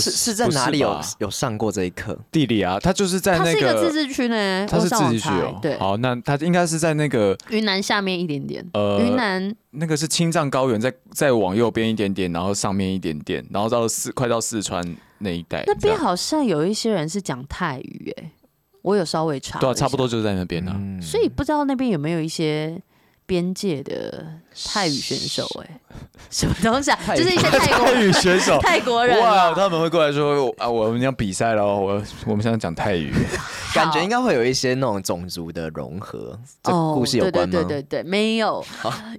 [0.00, 2.18] 是是在哪里有有上过这一课？
[2.30, 5.58] 地理啊，他就是在那个，它是一个自治区呢，他是自治区哦。
[5.60, 8.64] 对，好，那他应该是在那个云南下面一点点。
[8.72, 15.64] 呃，云南那个是青藏高原，再再往右边一点点，然后上面一点点，然后到四快到四川那一带。
[15.66, 18.30] 那边好像有一些人是讲泰语，哎，
[18.82, 19.58] 我有稍微查。
[19.58, 20.72] 对啊，差不多就是在那边呢。
[20.74, 22.80] 嗯、所以不知道那边有没有一些。
[23.28, 24.24] 边界的
[24.66, 25.80] 泰语选手，哎，
[26.30, 26.98] 什么东西啊？
[27.14, 33.12] 就是一些泰国泰语选手， 泰国人哇，他们会过来说啊，我们要比赛了，我我们想讲泰语，
[33.74, 36.38] 感觉应该会有一些那种种族的融合。
[36.62, 37.52] 这故事有关吗？
[37.52, 38.64] 对对对对对，没有。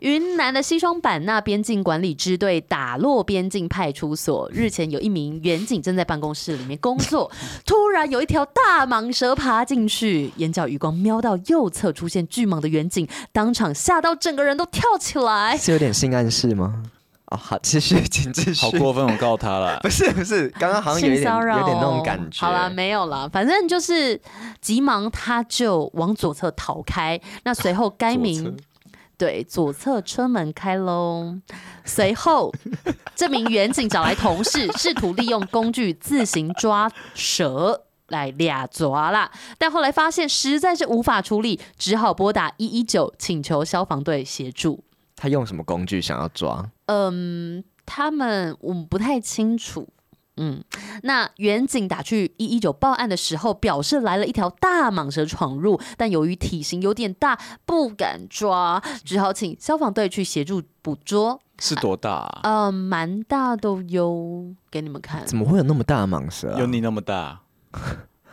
[0.02, 7.32] 云南的西双版纳边境管理支队打洛边境派出所日前有一名远警正在办公室里面工作，
[7.66, 13.68] 突然有一条大蟒蛇爬进去，眼角余光瞄到右侧出现巨蟒的远警，当场。
[13.78, 16.66] 吓到整个人都跳起来，是有点性暗示吗？
[17.27, 18.62] 哦，好，继续， 请继续。
[18.62, 19.80] 好过分，我告他了。
[19.84, 22.45] 不是不是，刚刚好像有点有点那种感觉。
[22.45, 24.19] 好了，没有了，反正就是
[24.62, 27.19] 急忙他就往左侧逃开。
[27.43, 28.58] 那随后该名
[29.17, 31.36] 对左侧车门开喽。
[31.84, 32.53] 随后
[33.15, 37.84] 这名远警找来同事，试图利用工具自行抓蛇。
[38.10, 44.82] 来俩抓啦，但后来发现实在是无法处理，只好拨打一一九，请求消防队协助。
[45.17, 46.65] 他用什么工具想要抓？
[46.86, 49.89] 嗯，他们我们不太清楚。
[50.39, 50.63] 嗯，
[51.01, 61.39] 那远警打去一一九报案的时候，表示来了一条大蟒蛇闯入，但由于体型有点大，不敢抓，只好请消防队去协助捕捉。
[61.58, 62.41] 是多大啊？
[62.43, 65.25] 呃，蛮大都有，给你们看。
[65.25, 66.60] 怎么会有那么大的蟒蛇啊？
[66.60, 67.41] 有你那么大？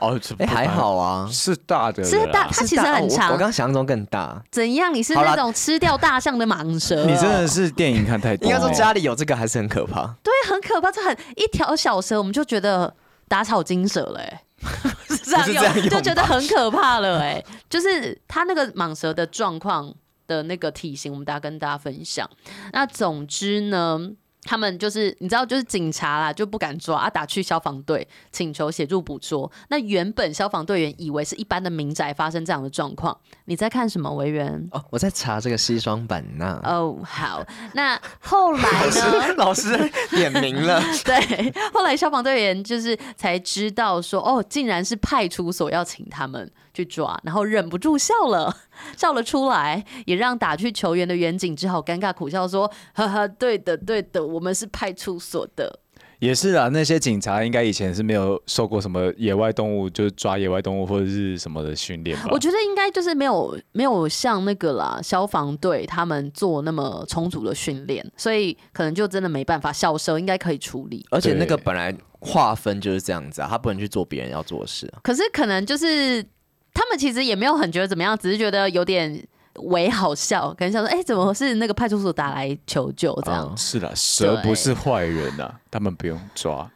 [0.00, 3.32] 哦，哎，还好啊，是大的，是大，它其实很长。
[3.32, 4.42] 我刚想象中更大。
[4.50, 4.92] 怎样？
[4.92, 7.04] 你是那种吃掉大象的蟒蛇？
[7.04, 8.46] 你真的是电影看太多。
[8.50, 10.06] 应该说家里有这个还是很可怕。
[10.22, 10.90] 对，很可怕。
[10.92, 12.92] 这很一条小蛇，我们就觉得
[13.28, 14.42] 打草惊蛇了，哎，
[15.08, 19.94] 是这样，就觉得很可怕了，哎，就是它那个蟒蛇的状况
[20.26, 22.28] 的那个体型，我们大家跟大家分享。
[22.72, 23.98] 那总之呢？
[24.44, 29.50] 他们就是你知道，就是警察啦，就不敢抓啊，打去消防队请求协助捕捉。
[29.68, 33.16] 那原本消防队员以为是一般的民宅发生这样的状况。
[33.46, 34.68] 你在看什么，维园？
[34.72, 36.60] 哦，我在查这个西双版纳。
[36.64, 37.44] 哦，好。
[37.74, 38.90] 那后来呢？
[38.90, 40.80] 老师，老师点名了。
[41.04, 48.54] 对，后来消防队员就是才知道说，哦，竟然是派出所要请他们去抓，然后忍不住笑了，
[48.96, 55.80] 笑了出来，也让打去求援的远景只好尴尬苦笑说：“哈哈，对的，对的，我们是派出所的。”
[56.20, 62.28] 也是啊，那些警察应该以前是没有受过什么野外动物，就是抓野外动物或者是什么的训练吧？
[62.30, 69.70] 我觉得应该就是没有没有像那个啦，消防队他们做那么充足的训练，所以可能就真的没办法。
[69.70, 75.00] 小蛇应该可以处理，而且那个本来划分就是这样子啊，他不能去做别人要做的事啊。
[75.02, 76.24] 可是可能就是。
[76.74, 83.48] 他们其实也没有很觉得怎么样，只是觉得有点伪好笑，可能想说，哎、欸，怎么是那个派出所打来求救这样？
[83.48, 86.68] 嗯、是的，蛇不是坏人呐、啊，他们不用抓。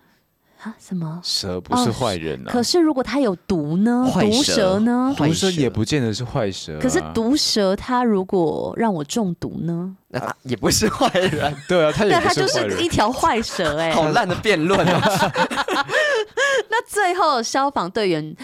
[0.61, 0.75] 啊？
[0.79, 1.21] 什么？
[1.23, 2.53] 蛇不是坏人啊、哦？
[2.53, 4.09] 可是如果它有毒呢？
[4.13, 5.15] 毒蛇呢？
[5.17, 6.81] 毒蛇也不见得是坏蛇、啊。
[6.81, 9.97] 可是毒蛇它如果让我中毒呢？
[10.09, 11.55] 那、啊、也不是坏人。
[11.69, 12.85] 对啊，它也不是坏人。
[12.85, 13.93] 一条坏蛇哎、欸。
[13.93, 15.01] 好烂的辩论啊！
[16.71, 18.37] 那最后消防队员。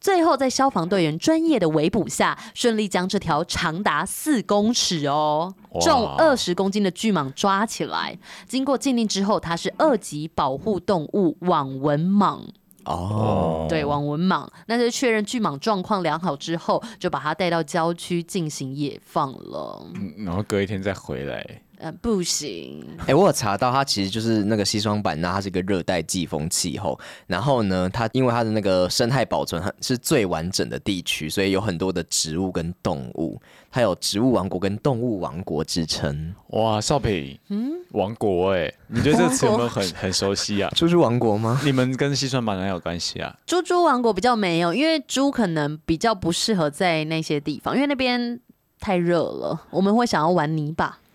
[0.00, 8.16] 最后，在消防队员专业的围捕下，顺利将这条长达四公尺哦、重二十公斤的巨蟒抓起来。
[8.46, 12.40] 经过鉴定之后，它是二级保护动物网纹蟒。
[12.84, 14.48] 哦，对，网纹蟒。
[14.66, 19.84] 那是确认巨蟒状况良好之后，就把它带到郊区进行野放了。
[19.94, 21.62] 嗯，然后隔一天再回来。
[21.78, 22.84] 呃，不行。
[22.98, 26.98] 哎、欸，我有查到，它其实就是那个西双版纳，它是一个热带季风气候。
[27.26, 36.34] 然后呢，它因为它的那个生态保存很是最完整的地区，所以有很多的植物跟动物，它有植物王国跟动物王国之称。
[36.48, 40.68] 哇，少平，嗯，王国哎、欸，你觉得这个词有没有很很熟悉啊？
[40.74, 41.60] 猪猪王国吗？
[41.64, 43.36] 你们跟西双版纳有关系啊？
[43.46, 48.40] 猪猪王国比较没有，因为猪可能比较不适合在那些地方，因为那边
[48.80, 50.98] 太热了，我们会想要玩泥巴。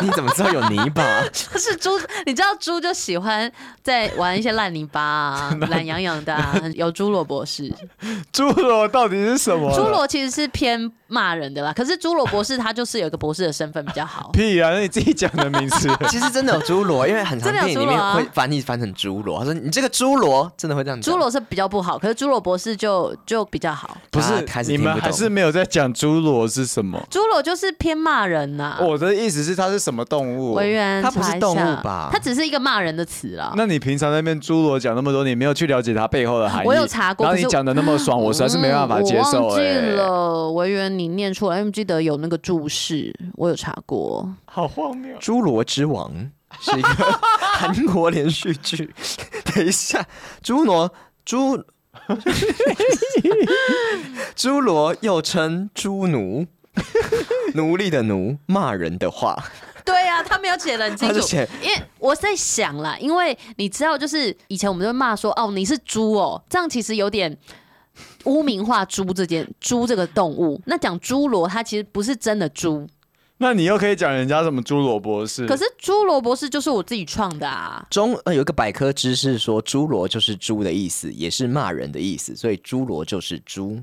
[0.00, 1.02] 你怎么知道有泥巴？
[1.32, 1.90] 就 是猪，
[2.26, 3.50] 你知道猪就喜欢
[3.82, 6.60] 在玩一些烂泥巴啊，懒洋洋的、啊。
[6.74, 7.72] 有侏罗博士，
[8.32, 9.70] 侏罗到底是什么？
[9.72, 11.72] 侏罗其实是偏骂人的啦。
[11.72, 14.30] 可是侏罗博士他就是有一个博士的身份比较好。
[14.34, 14.70] 屁啊！
[14.70, 15.88] 那你自己讲的名字。
[16.08, 19.38] 其实真的有侏罗，因为很常电影里面会翻译翻成侏罗。
[19.38, 21.12] 他说你这个侏罗真的会这样讲。
[21.12, 23.96] 猪罗是比较不好，可是侏罗博士就就比较好。
[24.10, 27.00] 不是，你们还是没有在讲侏罗是什么？
[27.10, 28.78] 侏罗就是偏骂人呐。
[28.80, 30.54] 我的意思是，他是什么动物？
[30.54, 32.08] 维园，它不是动物吧？
[32.12, 33.52] 它只是一个骂人的词啦。
[33.56, 36.66] 那你平常在那边侏罗讲那么多，你没有去了解它背后的含义？
[36.66, 39.38] 我有查过，然后你讲的那么爽，我实在是没办法接受、欸。
[39.38, 39.62] 我忘记
[39.96, 44.28] 了，维园，你念出来，因为记得有那个注释，我有查过。
[44.46, 45.16] 好荒谬！
[45.18, 46.10] 侏罗之王
[46.60, 46.88] 是一个
[47.54, 48.92] 韩国连续剧。
[49.54, 50.06] 等一下，
[50.42, 50.92] 侏罗
[51.26, 51.62] 侏。
[54.36, 56.46] 侏罗又称侏奴。
[57.54, 59.36] 奴隶的奴，骂人的话。
[59.84, 61.36] 对啊，他没有写的很清楚。
[61.62, 67.36] 因为我在想啦，因为你知道，就是以前我们就骂说，哦，你是猪哦，这样其实有点
[68.24, 70.60] 污名化猪这件猪这个动物。
[70.66, 72.86] 那讲猪罗，它其实不是真的猪。
[73.42, 75.46] 那你又可以讲人家什么猪罗博士？
[75.46, 77.82] 可是猪罗博士就是我自己创的啊。
[77.88, 83.80] 中呃有一个百科知识说，猪罗就是猪的意思，也是骂人的意思，所以猪罗就是猪。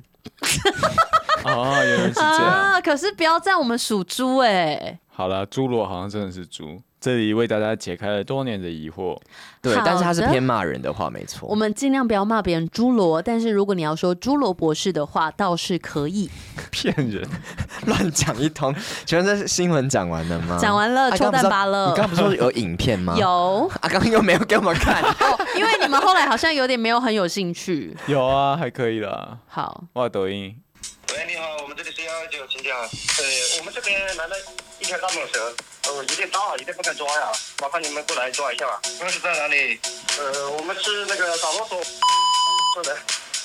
[1.44, 2.40] 哦，原来是这样。
[2.44, 5.00] 啊，可是不要这样，我们属猪哎。
[5.18, 6.80] 好了，侏罗好像真的是猪。
[7.02, 9.20] 这里为大家解开了多年的疑惑。
[9.64, 11.50] 对，但是他是偏骂人的话，没错。
[11.50, 16.30] 我们尽量不要骂别人侏罗，但是如果你要说侏罗博士的话，倒是可以。
[16.70, 17.28] 骗人，
[17.88, 18.72] 乱讲一通。
[19.08, 20.60] 请问这是新闻讲完了吗？
[20.62, 21.90] 讲完了，抽蛋巴了。
[21.90, 23.16] 你刚刚不是说有影片吗？
[23.18, 23.68] 有。
[23.82, 25.02] 啊，刚刚又没有给我们看。
[25.02, 27.98] 哦，因为你们后来好像有点没有很有兴趣。
[28.06, 29.40] 有啊，还可以啦。
[29.48, 29.84] 好。
[29.94, 30.56] 哇，抖音。
[31.10, 32.78] 喂，你好，我们这里是幺幺九，请讲。
[32.78, 34.36] 呃，我们这边来了
[34.80, 35.56] 一条大蟒蛇，
[35.88, 38.80] 呃，有点大，有点不敢抓呀，麻烦你们过来抓一下吧。
[38.84, 39.80] 你们是在哪里？
[40.20, 42.98] 呃，我们是那个导罗所，是的，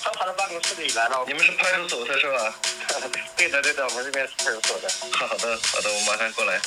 [0.02, 1.24] 他跑到办公室里来了。
[1.26, 2.54] 你们是派出所的是吧？
[3.36, 4.88] 对的，对的，我们这边是派出所的。
[5.12, 6.60] 好的，好的，我马上过来。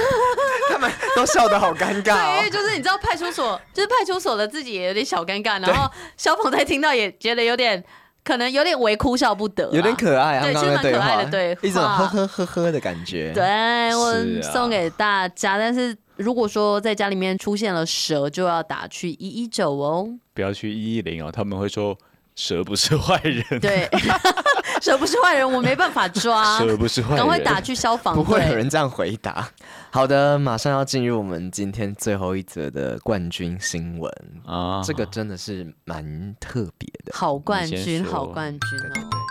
[0.70, 2.38] 他们都笑得好尴尬、哦。
[2.38, 7.84] 对，因为就是你知道派出所，就是派出所的自己也有点小尴尬，然后消防在听到也觉得有点。
[8.24, 13.32] 可能有点微哭笑不得，有点可爱啊，对，其实蛮可爱的，对，一种呵呵呵呵的感觉。
[13.32, 21.96] 对，我送给大家，但是如果说在家里面出现了蛇，就要打去一一九哦，不要去一一零哦，他们会说
[22.34, 23.60] 蛇不是坏人。
[23.60, 23.88] 对，
[24.80, 26.58] 蛇不是坏人，我没办法抓。
[26.60, 28.14] 蛇不是坏人，赶快打去消防。
[28.14, 29.48] 不会有人这样回答。
[29.90, 34.10] 好的，马上要进入我们今天最后一则的冠军新闻
[34.46, 34.82] 啊！
[34.82, 39.21] 这个真的是蛮特别的，好冠军，好冠军哦！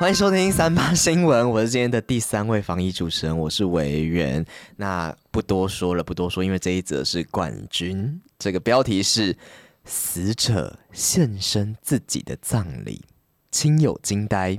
[0.00, 4.42] 欢迎收听三八新闻，我是今天的第三位防疫主持人，我是维园。
[4.76, 9.36] 那不多说了，不多说，因为这一则是冠军，这个标题是
[9.84, 13.04] “死者现身自己的葬礼，
[13.50, 14.58] 亲友惊呆”。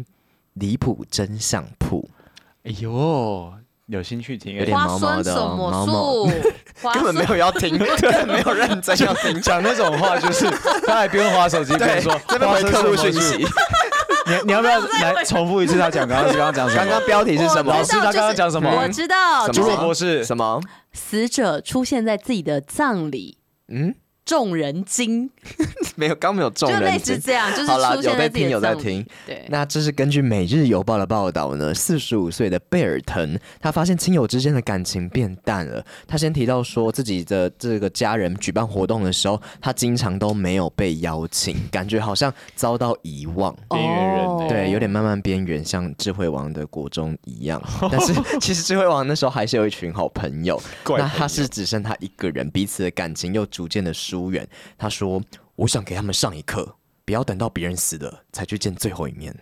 [0.53, 2.07] 离谱真相铺，
[2.63, 3.51] 哎呦，
[3.87, 4.53] 有兴趣听？
[4.53, 6.25] 有点毛毛的，毛毛，
[6.93, 9.41] 根本没有要听， 根本没有认真要听。
[9.41, 10.47] 讲那种话就是，
[10.85, 13.43] 他还不用滑手机，比如说这边回客户讯息。
[14.31, 16.81] 你你要不要来重复一次他讲刚刚刚刚讲什么？
[16.81, 17.73] 刚刚标题是什么？
[17.73, 18.69] 老师他刚刚讲什么？
[18.69, 20.61] 我知道，朱诺博士什么？
[20.93, 23.93] 死者出现在自己的葬礼，嗯，
[24.31, 25.29] 众人惊，
[25.97, 29.05] 没有，刚没有众人惊，就类似这样，就是好了，有在听，有在听。
[29.27, 35.85] 对，那这是根据《每日邮报》的报道呢，四十五岁的贝尔腾，他发现亲友之间的感情变淡了。
[36.07, 47.61] 他先提到说自己的这个家人举办活动的时候，他经常都没有被邀请，感觉好像遭到遗忘，边缘人、欸，对，有点慢慢边缘，像智慧王的国中一样。
[47.91, 50.55] 但 是其实智慧王那时候还是有一群好朋友，
[50.85, 51.03] 朋友。
[51.03, 54.47] 那他是只剩他一个人，彼此的感情又逐渐的疏远。
[54.77, 55.19] 他说
[55.55, 59.35] ：“我想给他们上一课，不要等到别人死了才去见最后一面。”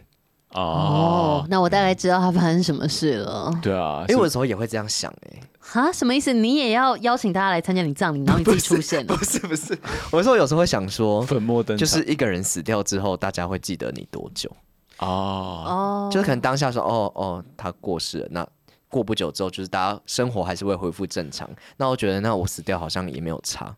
[0.53, 3.51] 哦，那我大概知道他发生什么事了。
[3.61, 6.33] 对啊，因为我有时候也会这样想，哎，哈，什么意思？
[6.33, 9.05] 你也要邀请大家来参加你葬礼，然后你自己出现？
[9.07, 9.77] 不是不是，
[10.11, 14.49] 我说有时候会想说，粉墨登场，就是一个人死掉之后，大家会记得你多久？
[14.97, 18.47] 哦哦，就是可能当下说，哦哦，他过世了，那
[18.87, 21.47] 过不久之后，就是大家生活还是会恢复正常。
[21.77, 23.75] 那我觉得，那我死掉好像也没有差。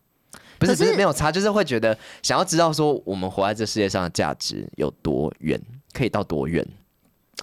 [0.62, 5.60] 不是不是没有差，就是会觉得想要知道说我们活在这世界上的价值有多远，
[5.92, 6.66] 可以到多远。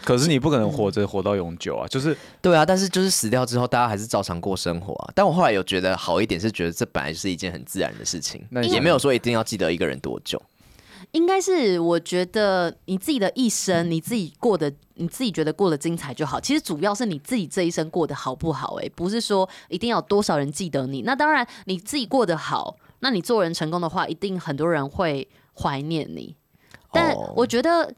[0.05, 5.11] 可是你不可能活着活到永久啊，就是对啊，但是就是死掉之后，大家还是照常过生活啊。
[5.12, 10.41] 但我后来有觉得好一点，是觉得这本来就是一件很自然的事情，那也没有说一定要记得一个人多久。
[11.12, 16.39] 应该是我觉得你自己的一生，你自己过得，你自己觉得过得精彩就好。
[16.39, 21.03] 其实主要是你自己这一生过得好不好，欸，哎，不是说一定要多少人记得你。
[21.03, 22.77] 那当然你自己过得好。
[23.01, 26.36] 那你做人成功的话，一定很多人会怀念你。
[26.92, 27.94] 但我觉得，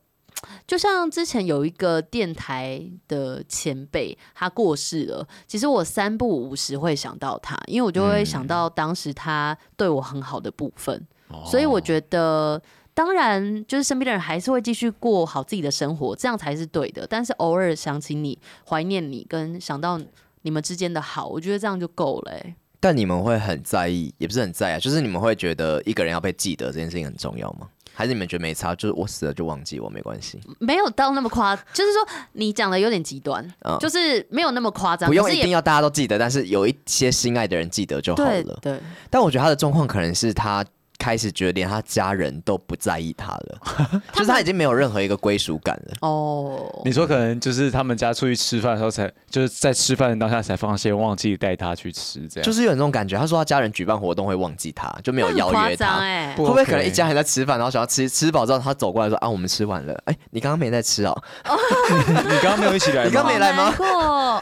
[0.66, 5.26] 就像之前有一个电台的前辈，他过世了。
[5.46, 11.06] 其实我三不五时会想到他，因为我就会想到当时他对我很好的部分。
[11.46, 12.60] 所以我觉得，
[12.92, 17.06] 当然就是身边的人还是会继续过好自己的生活，这样才是对的。
[17.06, 18.36] 但是偶尔想起你，
[18.68, 20.00] 怀念你，跟想到
[20.42, 22.56] 你们之间的好，我觉得这样就够了欸。
[22.80, 27.68] 但你们会很在意，也不是很在意啊，就是你们会觉得一个人要被记得这件事情很重要吗？
[27.92, 30.40] 还是你们觉得没差，就是我死了就忘记我没关系？
[30.58, 38.42] 没有到那么夸， 就是说你讲的有点极端，嗯，就是没有那么夸张，不用一定要大家都记得，但是有一些心爱的人记得就好了。
[38.62, 38.80] 对，对。
[39.10, 40.64] 但我觉得他的状况可能是他。
[41.00, 43.58] 开始觉得连他家人都不在意他了，
[44.12, 45.94] 就是他已经没有任何一个归属感了。
[46.02, 53.18] 哦，你说可能就是他们家出去吃饭的时候才，就是在吃饭的当下才发现忘记带他去吃，这样就是有那种感觉。
[53.18, 56.00] 他说他家人举办活动会忘记他，就没有邀约他。
[56.00, 59.94] 欸、会不会可能一家人在吃饭，然后想要吃吃饱之后，他走过来说啊，我们吃完了。
[60.04, 61.22] 哎、欸，你刚刚没在吃哦？
[61.48, 63.08] 你刚刚没有一起来吗？
[63.08, 63.72] 你刚没来吗？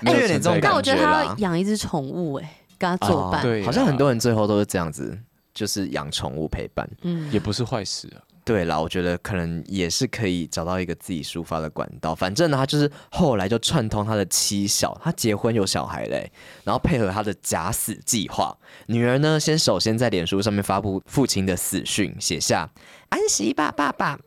[0.04, 0.68] 哎，有点这种感觉。
[0.68, 3.42] 但我觉得他要养一只宠物、欸，哎，跟他作伴。
[3.64, 5.16] 好像很多人最后都是这样子。
[5.59, 8.22] 就是养宠物陪伴，嗯，也不是坏事啊。
[8.44, 12.14] 对啦，我觉得可能也是可以找到一个自己抒发的管道。
[12.14, 16.30] 反正呢，他就是后来就串通他的妻小，他结婚有小孩嘞，
[16.64, 18.56] 然后配合他的假死计划，
[18.86, 22.70] 女儿呢先首先在脸书上面发布父亲的死讯，写下
[23.11, 24.18] 安息吧，爸爸。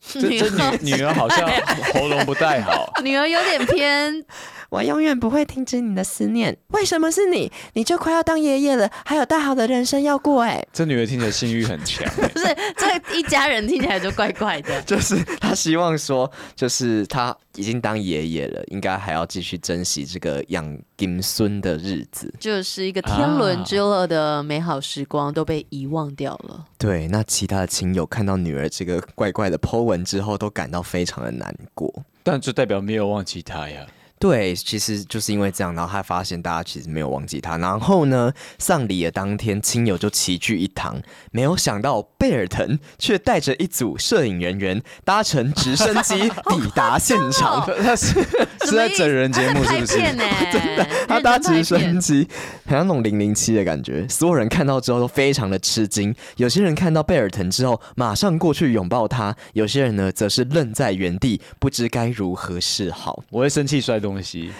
[0.00, 1.48] 这这女女儿好像
[1.92, 4.24] 喉咙不太好，女儿有点偏。
[4.70, 6.54] 我永远不会停止你的思念。
[6.68, 7.50] 为什么是你？
[7.72, 10.62] 你就快要当爷爷了，还有大好的人生要过哎。
[10.74, 14.82] 这女儿听起来性欲很强， 不是这一家人听起来就怪怪的。
[14.82, 22.30] 就是他希望说，就是他已经当爷爷了，应该还要继续珍惜这个养金孙的日子。
[22.38, 26.66] 就是一个天伦之乐的美好时光都被遗忘掉了。
[26.76, 31.90] 对，那其他的亲友看到女儿这个怪怪的 po 文之后，都感到非常的难过。
[32.22, 33.86] 但这代表没有忘记她呀。
[34.18, 37.56] 对，其实就是因为这样，然后他发现大家其实没有忘记他。
[37.58, 41.00] 然后呢，丧礼的当天，亲友就齐聚一堂，
[41.30, 47.64] 没有想到贝尔腾却带着一组摄影人员搭乘直升机 抵达现场。
[47.82, 48.20] 他是
[48.64, 49.98] 是在整人节目，是不是？
[49.98, 52.26] 真的，他搭直升机，
[52.66, 54.06] 好像那种零零七的感觉。
[54.08, 63.22] 所有人看到之后都非常的吃惊，有些人看到贝尔腾之后，马上过去拥抱他；有些人呢，则是愣在原地，不知该如何是好。
[63.30, 64.50] 我会生气摔东西，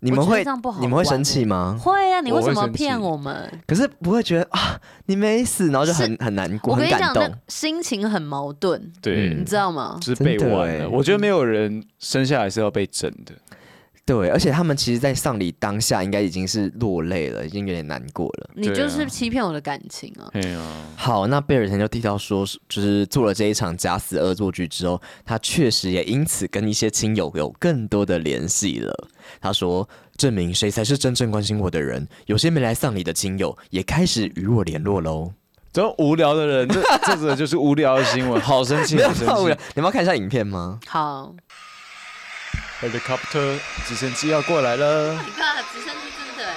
[0.00, 0.44] 你们会
[0.80, 1.76] 你们会生气吗？
[1.80, 2.20] 会啊！
[2.20, 3.50] 你为什么骗我们？
[3.66, 8.92] 可是不会觉得啊，你没死，然后就很很难过我，很感动，心情很矛盾。
[9.02, 9.98] 对，你知道吗？
[10.00, 10.88] 就是被玩了。
[10.88, 13.34] 我觉得没有人生下来是要被整的。
[14.08, 18.50] 对，而且他们其实，在丧礼当下应该已经是落泪了，已经有点难过了。
[18.54, 20.30] 你就是欺骗我的感情啊！
[20.32, 20.62] 对啊。
[20.96, 29.08] 好，那贝尔腾就提到说，就是做了这一场假死恶作剧之后，他确实也因此跟一些亲友有更多的联系了。
[29.42, 29.86] 他说，
[30.16, 32.08] 证明谁才是真正关心我的人。
[32.24, 35.32] 有些没来丧礼的亲友也开始与我联络喽。
[35.70, 39.54] 这种无聊的人，这这个就是无聊的新闻， 好生气，好生气。
[39.74, 40.80] 你们要看一下影片吗？
[40.86, 41.34] 好。
[42.80, 45.12] Helicopter 直升机要过来了！
[45.26, 46.54] 你看直升机真的，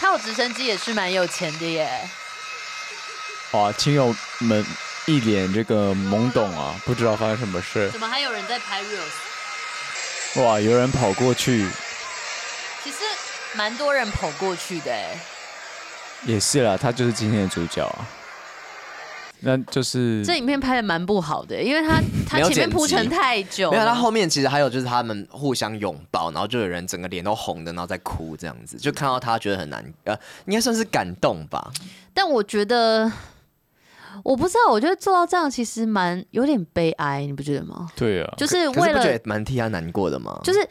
[0.00, 2.08] 他他有直升机也是蛮有钱的耶。
[3.50, 4.64] 哇，亲友们
[5.04, 7.90] 一脸这个懵懂啊，不知道发生什么事。
[7.90, 10.42] 怎么还有人在拍 reels？
[10.42, 11.68] 哇，有人跑过去。
[12.82, 12.96] 其实
[13.52, 15.18] 蛮多人跑过去的哎。
[16.24, 18.06] 也是啦，他就是今天的主角啊。
[19.40, 31.70] 那就是这影片拍的蛮不好的，因为他他 前面铺陈太久，没有，他后面其实还有就是他们互相拥抱，然后就有人整个脸都红的，然后在哭这样子，就看到他觉得很难，呃，应该算是感动吧。
[32.12, 33.10] 但我觉得，
[34.24, 37.88] 我不知道，我觉得做到这样其实蛮有点悲哀，你不觉得吗？
[37.94, 40.40] 对啊，就是为了蛮替他难过的吗？
[40.42, 40.68] 就是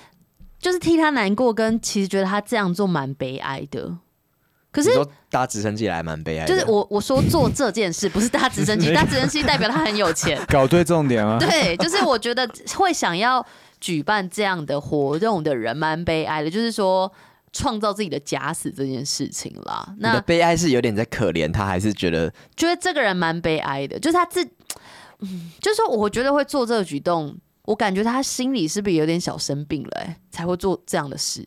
[0.59, 3.95] 就是替他难过，跟其实觉得他这样做蛮悲哀的。
[4.77, 4.91] 可是
[5.27, 11.39] 搭直升机来蛮悲哀的，就是我我说做这件事不是搭直升机， 搭直升机代表他很有钱，搞对重点啊。
[11.39, 13.43] 对，就是我觉得会想要
[13.81, 17.11] 举办这样的活动的人蛮悲哀的，就是说
[17.51, 19.95] 创造自己的假死这件事情啦。
[19.97, 24.45] 那悲哀是有点在可怜他，还是觉得觉得这个人蛮悲哀的，就是他自，
[25.21, 31.43] 嗯， 就是说我觉得会做这个举动，我感觉他心里是不是有点小生病了，欸，才会做这样的事。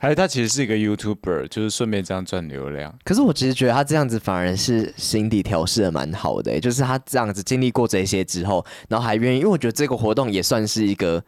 [0.00, 2.96] 还有他其实是一个 YouTuber，就是顺便这样赚流量。
[3.04, 11.22] 可是我其实觉得他这样子反而是心底调试的蛮好的，就是他这样子经历过这些之后，然后还愿意，因为我觉得这个活动也算是一个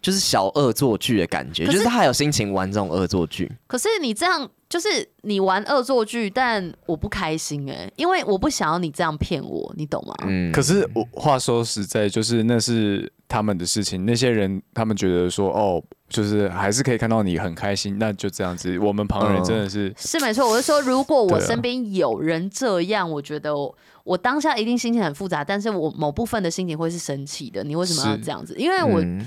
[0.00, 3.52] 就是小恶作剧的感觉，就是他还有心情玩这种恶作剧。
[3.66, 10.14] 可是你这样就是你玩恶作剧，但我不开心哎，因为我不想要你这样骗我，你懂吗？
[10.26, 10.50] 嗯。
[10.50, 15.82] 可是我话说实在，就是那是他们的事情，那些人他们觉得说哦。
[16.06, 18.78] 就是还是可以看到你很开心，那就这样子。
[18.78, 20.48] 我们旁人真的是、嗯、是没错。
[20.48, 23.74] 我是说，如果我身边有人这样，我觉得我，
[24.04, 27.64] 我当下一定心情很复杂，但是我某部分的心情会是生气的。
[27.64, 28.54] 你为什么要这样子？
[28.56, 29.26] 因为我、嗯，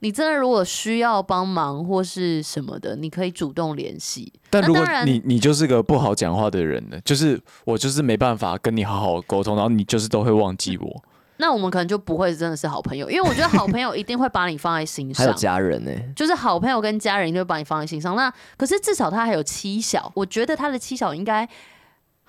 [0.00, 4.30] 你真的如果需要帮忙或是什么的，你可以主动联系。
[4.50, 6.98] 但如果你你就是个不好讲话的人呢？
[7.02, 11.02] 就是我就是没办法跟你好好沟通，然后你就是都会忘记我。
[11.40, 15.26] 那我们可能就不会真的是好朋友，因为我觉得好朋友一定会把你放在心 上。
[15.26, 18.14] 还有家人呢、欸，就是好朋友跟家人一定会把你放在心上。
[18.14, 21.48] 那可是至少他还有妻小，我觉得他的妻小应该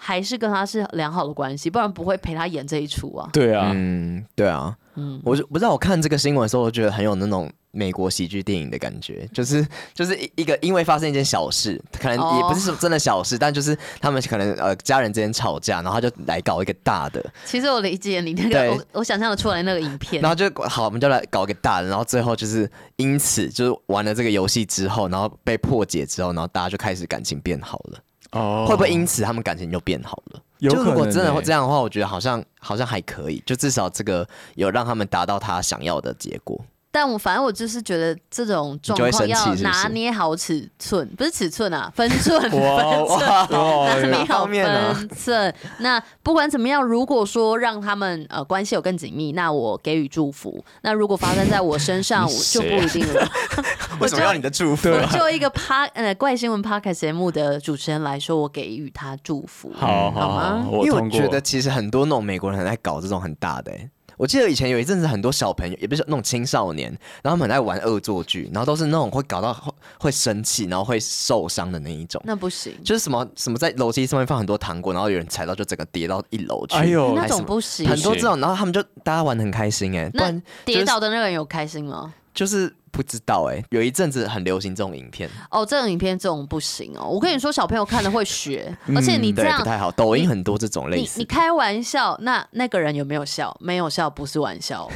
[0.03, 3.29] 还是跟他是良好的关系，不然不会陪他演这一出啊。
[3.31, 7.51] 对啊，嗯，对啊，嗯，我就不知道我看这个新闻的时候，我觉得很有那种。
[7.73, 13.39] 美国喜剧电影的感觉，就是就是一一个因为发生一件小事，可能也不是说真的小事，oh.
[13.39, 17.23] 但就是他们可能呃家人之间吵架，然后他就来搞一个大的。
[17.45, 20.21] 其实我理解你那个，我我想象的出来那个影片。
[20.21, 27.99] 然后就好，我们就来搞一个大的，然后最后就是因此就是玩了这个游戏之后，然后被破解之后，然后大家就开始感情变好了。
[28.31, 30.41] 哦、oh.，会不会因此他们感情就变好了？
[30.59, 30.89] 有可能、欸。
[30.89, 36.59] 就如果真的会这样的话，我觉得好像好像还可以，就至少这个有让他们达到他想要的结果。
[36.91, 43.19] 但我反正我就是觉得这种状况要拿捏好尺寸，不是尺寸啊，分寸，分寸，
[43.49, 45.55] 拿捏好分寸。
[45.79, 50.63] 那不管怎么样，如果说让他们呃关系有更紧密，那我给予祝福。
[50.81, 53.27] 那如果发生在我身上， 我就不一定了。
[54.01, 54.89] 为什么要你的祝福？
[54.89, 60.65] 我就一个趴呃怪新闻 Podcast 节目的主持人来说，我给予他祝福，好好吗？
[60.83, 63.89] 因为我觉得其实很多那种美国人很爱搞这种很大的、欸。
[64.21, 69.51] 我记得以前有一阵子，很多小朋友，也不是那种青少年，然后他们很爱玩恶作剧，然后都是那种会搞到
[69.99, 72.21] 会生气，然后会受伤的那一种。
[72.23, 76.75] 那不行，就是什么什么在楼梯上面放很多糖果，然后有人踩到就整个跌到一楼去。
[76.75, 77.89] 哎呦，那种不行。
[77.89, 80.07] 很多这种，然后他们就大家玩的很开心哎。
[80.13, 80.31] 那
[80.63, 82.13] 跌倒的那个人有开心吗？
[82.31, 82.71] 就是。
[82.91, 87.07] 不知道哎、欸，有一阵子很流行这种影片哦，这种影片这种不行哦。
[87.07, 89.91] 我跟你说，小朋友看了会学，嗯、而且你这样不太好。
[89.91, 93.55] 抖音很多这种类似你，你开玩笑，那那个人有没有笑？
[93.59, 94.89] 没有笑，不是玩笑。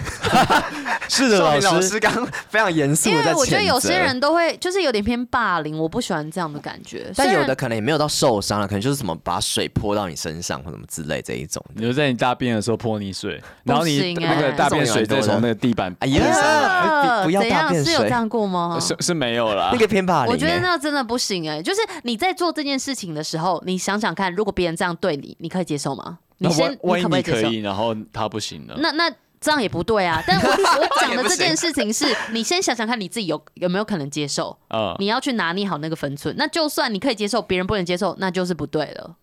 [1.07, 3.09] 是的，老师，老师刚非常严肃。
[3.09, 7.11] 因为我觉得有些人都会就是有点偏霸凌，我不喜欢这样的感觉。
[7.15, 11.63] 但有的可能也没有到受伤了，可能就是什么把水泼到你身上或什么之类这一种。
[11.75, 17.84] 比如在你大便的时候泼你水，然后你那个大便水再从那个地板哎呀，不要大便水。
[17.85, 18.77] 是有这样过吗？
[18.81, 20.31] 是是没有啦，那个偏霸凌、欸。
[20.31, 26.19] 我觉得那真的不行哎、欸，就是你在做这件事情的时候，你想想看，如果别人这样对你，你可以接受吗？
[26.39, 27.49] 你先，你可不可以接受？
[27.61, 29.09] 然后他不行了，那那
[29.39, 30.21] 这样也不对啊。
[30.27, 34.57] 但我我讲的这件事情是，你先想想看你自己有有没有可能接受？
[34.69, 36.35] 嗯，你要去拿捏好那个分寸。
[36.37, 39.15] 那就算你可以接受，别人不能接受，那就是不对了。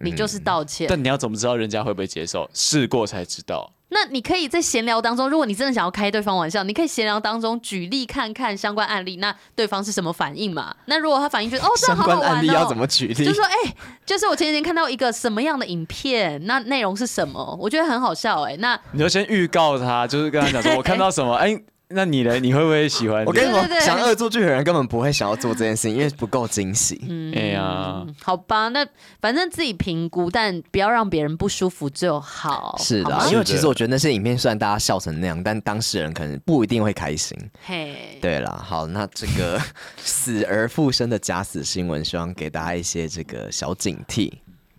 [0.00, 0.86] 你就是道歉。
[0.88, 2.48] 但你要怎么知道人家会不会接受？
[2.52, 3.72] 试过才知道。
[3.90, 10.74] 那你可以在闲聊当中，如果你真的想要开对方玩笑，你可以闲聊当中举例看看相关案例，那对方是什么反应嘛？
[10.86, 13.14] 那如果他反应觉得哦，这样好好玩哦，相关案例要怎么举例？
[13.14, 13.74] 就是说，哎、欸，
[14.04, 17.56] 就是我前几天看到一个什么样的影片，那内容是什么？
[17.60, 22.38] 我觉得很好笑、欸，哎，那你就先预告他，就是跟他讲说， 我看到什么，哎、欸，那你呢？
[22.38, 23.24] 你会不会喜欢？
[23.24, 27.00] 我跟你说，想恶作剧的人根本不会想要做这件事情，因为不够惊喜。
[27.08, 28.86] 嗯，哎呀，好吧，那
[29.20, 32.76] 反正自己评估，但不要让别人不舒服就好。
[32.78, 37.38] 是的，因为其实我觉得那些影片虽然大家笑成那样，但当事人可能不一定会开心。
[37.64, 39.58] 嘿，对了，好，那这个
[39.96, 44.30] 死而复生的假死新闻，希望给大家一些这个小警惕。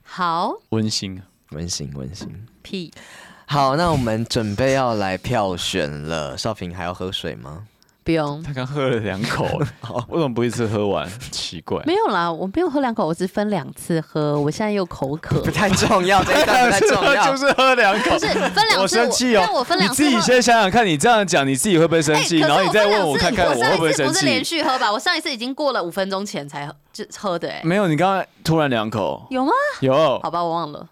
[0.04, 1.20] 好，温馨，
[1.52, 2.28] 温馨，温馨。
[2.62, 2.92] 屁。
[3.52, 6.38] 好，那我们准备要来票选了。
[6.38, 7.64] 少平还要喝水吗？
[8.04, 8.44] 不用。
[8.44, 9.44] 他刚喝了两口，
[10.10, 11.10] 为什么不一次喝完？
[11.32, 11.82] 奇怪。
[11.84, 14.40] 没有啦，我没有喝两口，我只分两次喝。
[14.40, 15.42] 我现在又口渴。
[15.42, 18.12] 不太重要，这一段不太重要，就是喝两口。
[18.12, 19.50] 不是分两次，我生气哦。
[19.56, 20.04] 我分两次。
[20.04, 22.38] 你自己先想想看，你这样讲，你自己会不会生气？
[22.42, 24.14] 然后你再问我看看，我会不会生气？
[24.14, 24.92] 不是连续喝吧？
[24.92, 27.50] 我上一次已经过了五分钟前才就喝的。
[27.50, 29.26] 哎，没有，你刚刚突然两口。
[29.32, 29.52] 有吗？
[29.82, 30.20] 有。
[30.22, 30.86] 好吧，我忘了。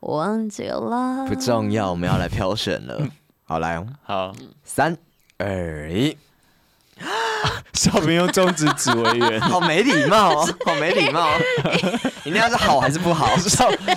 [0.00, 3.06] 忘记了，不重要，我们要来挑选了。
[3.44, 4.34] 好，来，好，
[4.64, 4.96] 三
[5.38, 6.16] 二一。
[7.74, 11.30] 少平用中指指委员， 好没礼貌，好没礼貌。
[12.24, 13.30] 你那是好还是不好？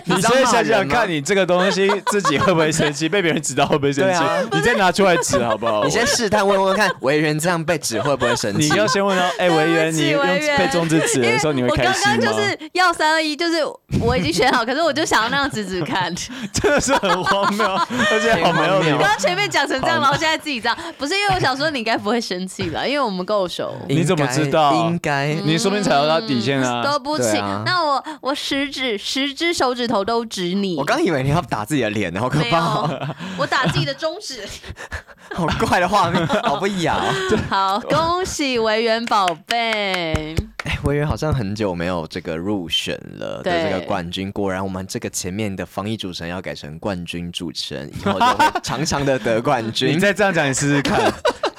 [0.06, 3.10] 你先想想看，你这个东西自己会不会生气？
[3.10, 4.20] 被别人指到会不会生气？
[4.54, 5.84] 你再拿出来指好不好？
[5.84, 8.70] 你先试探问问看，维员这样被指会不会生气？
[8.70, 10.22] 你要先问他，哎，维员，你用
[10.58, 11.98] 被中指指的时候你会开心吗？
[11.98, 13.58] 我刚刚就是要三二一，就是
[14.00, 16.14] 我已经选好，可是我就想要那样指指看，
[16.54, 19.00] 真的是很荒谬，而且好没有礼貌。
[19.00, 22.88] 刚刚前面讲成这样，然后现在自己这样，不是因为我想说你应该不会生气吧？
[22.94, 23.76] 因为我们够熟。
[23.90, 24.72] 你怎么知道？
[24.88, 26.84] 应该你说不定踩到他底线啊！
[26.84, 30.76] 对不起，那我我十指十只手指头都指你。
[30.78, 32.88] 我刚以为你要打自己的脸，好可怕！
[33.36, 34.48] 我打自己的中指，
[35.34, 37.04] 好怪的画面， 好不雅。
[37.50, 40.36] 好，恭喜维园宝贝！
[40.64, 49.96] 哎，维园好像很久没有这个入选了的这个冠军，果然我们这个前面的防疫主持人要改成冠军主持人，以后就会常常的得冠军。
[49.96, 51.12] 你再这样讲，你试试看。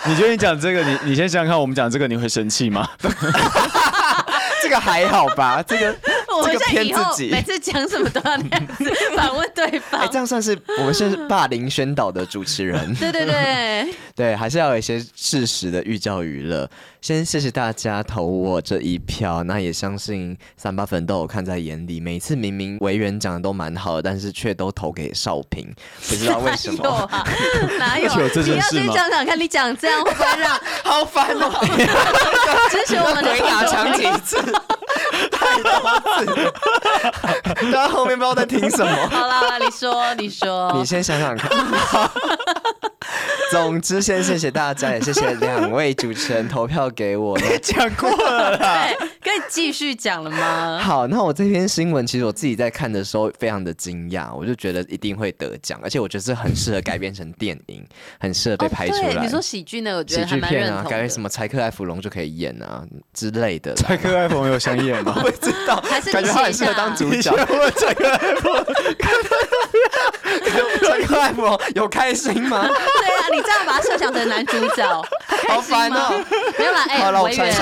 [0.06, 2.88] 你觉得你讲这个，你你先想想看，我们讲这个你会生气吗？
[4.62, 5.94] 这个还好吧，这个
[6.42, 10.00] 这个骗自己，每次讲什么都要那样子反问对方。
[10.00, 12.94] 哎，这样算是我们是霸凌宣导的主持人。
[12.96, 16.68] 对对对 对，还是要有一些事实的寓教于乐。
[17.00, 22.00] 先谢谢大家投我这一票，那也相信三八粉都有看在眼里。
[22.00, 25.70] 每次明明委员讲的都蛮好的，但是却都投给少平，
[26.08, 27.10] 不知道为什么。
[27.78, 28.04] 哪有？
[28.20, 28.80] 有这件事吗？
[28.80, 31.52] 你要先讲讲看，你讲这样会不会让好烦哦？
[32.70, 34.38] 支持我们的回答讲几次？
[35.44, 36.32] 太多
[37.62, 39.08] 次，大家后面不知道在听什么。
[39.08, 41.50] 好了，你说你说，你先想想看。
[43.52, 47.38] 总之，先谢谢大家，也谢谢两位主持人投票给我。
[47.62, 48.88] 讲过了啦，
[49.22, 50.78] 可以继续讲了吗？
[50.82, 57.86] 好，那我这篇新闻其实我自己在看的时候非常的惊讶，我就觉得一定会得奖，而且我觉得是很适合改编成电影，
[58.18, 59.14] 很适合被拍出来。
[59.14, 59.96] 哦、你说喜剧呢？
[59.96, 62.82] 我觉得喜剧片啊，改什么柴克艾弗隆就可以演啊
[63.12, 63.74] 之类的。
[63.74, 65.12] 柴克艾弗隆有想演吗？
[65.16, 67.30] 我不知道，还是感觉他很适合当主角。
[67.76, 68.64] 柴克艾弗隆，
[70.82, 72.68] 柴克艾弗隆有开心吗？
[73.00, 75.02] 对啊，你这样把他设想成男主角，
[75.48, 76.24] 好烦哦。
[76.58, 77.54] 没有啦，哎、欸，维园，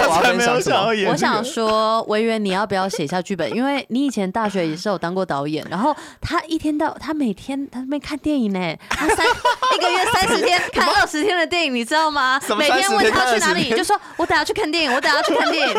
[1.08, 3.50] 我想说，维园，你要不要写一下剧本？
[3.54, 9.26] 因为你以前大学也是有当过导演，然后他一天到他每天他没看电影呢，他三
[9.74, 12.40] 一个月三十天看二十天的电影，你知道吗？
[12.56, 15.74] 每天问他去哪里，就说我等下去看电影，我等下去看电影。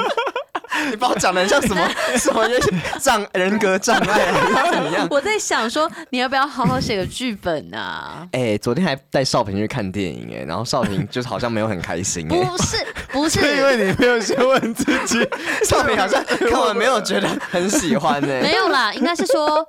[0.89, 1.87] 你把我讲的像什么
[2.17, 2.47] 什么
[2.99, 4.71] 障人格障碍啊？
[4.71, 5.07] 怎么样？
[5.11, 8.27] 我在想说，你要不要好好写个剧本啊？
[8.31, 12.45] 哎、欸，昨天还带少平去看电影哎、欸，然后少平就是好像没有很开心哎、欸。
[12.45, 12.77] 不是
[13.13, 15.19] 不是，因为你没有先问自己，
[15.65, 18.41] 少平好像看完没有觉得很喜欢哎、欸。
[18.43, 19.65] 没有啦，应该是说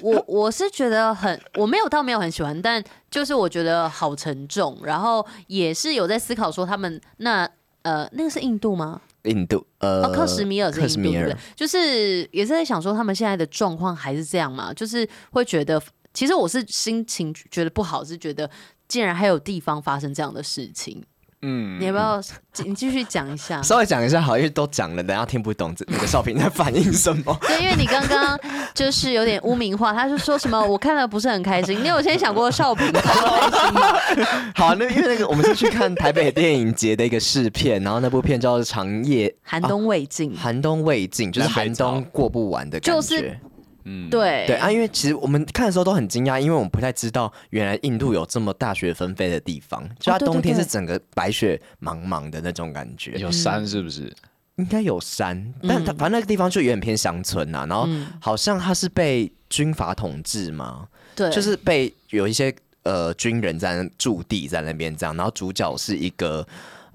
[0.00, 7.48] 我我是觉得很我没有到没有很喜欢，但就是我觉得好沉重，然后也是有在思考说他们那
[7.82, 9.00] 呃那个是印度吗？
[9.24, 11.36] 印度，呃，哦、克什米尔是印度，对不对？
[11.56, 14.70] 就是也是在想说，他们现在的状况还是这样嘛？
[14.74, 18.48] 就是会觉得，其实我是心情觉得不好，是觉得
[18.88, 21.02] 竟然还有地方发生这样的事情。
[21.46, 22.18] 嗯，你要不要
[22.64, 23.60] 你继续讲一下？
[23.62, 27.38] 稍微讲一下好，因为都讲了，等下听不懂这那个少平在反映什么。
[27.42, 28.40] 对，因为你刚刚
[28.72, 31.78] 就是有点污名化，他是说什么我看了不是很开心。
[31.84, 33.98] 你有先想过少平开心吗？
[34.56, 42.94] 好，那因为那个我们是去看台北电影节的一个试片，然后那部片叫做《长夜寒冬未尽》，寒冬未尽就是寒冬过不完的感觉。
[42.94, 43.38] 就是
[43.84, 53.12] 嗯，对对啊，因为其实我们看的时候都很惊讶，因为我们不太知道原来印度有这么大雪纷飞的地方，就它冬天是整个白雪茫茫的那种感觉。
[53.18, 54.12] 有山是不是？
[54.56, 57.66] 应该有山，但它反正那个地方就有点偏乡村呐。
[57.68, 57.88] 然后
[58.20, 62.54] 好像它是被军阀统治嘛，对，就是被有一些
[62.84, 66.46] 呃军人在那驻地在那边这样，然后主角是一个。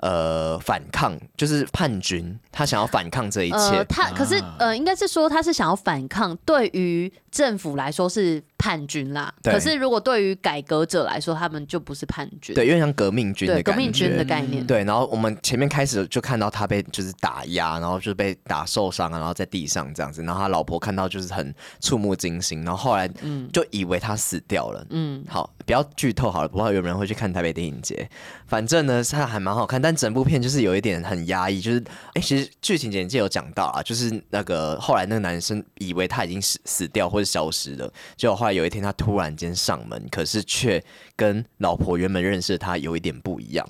[0.01, 3.83] 呃，反抗就是叛军，他想要反抗这一切。
[3.89, 9.33] 他可是呃，应该是说他是想要反抗，对于政府来说是叛军啦。
[9.41, 12.53] 可是如果对于改革者来说，他们就不是叛军。
[12.53, 14.63] 对，因为像革命军的革命军的概念。
[14.67, 24.85] 对，然后我们前面开始就看到他被就是打压，然后就被打受伤啊，然后在地上这样子，然后他老婆看到就是很触目惊心，然后后来嗯就以为他死掉了。
[24.89, 28.09] 嗯，好，不要剧透好了，不知道有没有人会去看台北电影节。
[28.45, 31.79] 反正呢，他还蛮好看，但整部片就是有一点很压抑，就是
[32.13, 40.83] 哎、欸，其实剧情简介有讲到啊，就是那个后来那个男生以为他已经死死掉或者消失了，结果后来有一天他突然间上门，可是却
[41.15, 43.67] 跟老婆原本认识的他有一点不一样，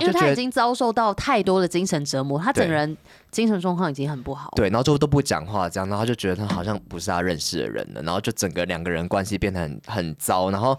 [0.00, 2.96] 因为他已经遭受到太多的精神折磨，他整个人
[3.30, 10.78] 精神状况已经很不好，对，然后就都不讲话这样，然后他就觉得他好像不是他认识的人了，然后就整个两个人关系变得很很糟，然后。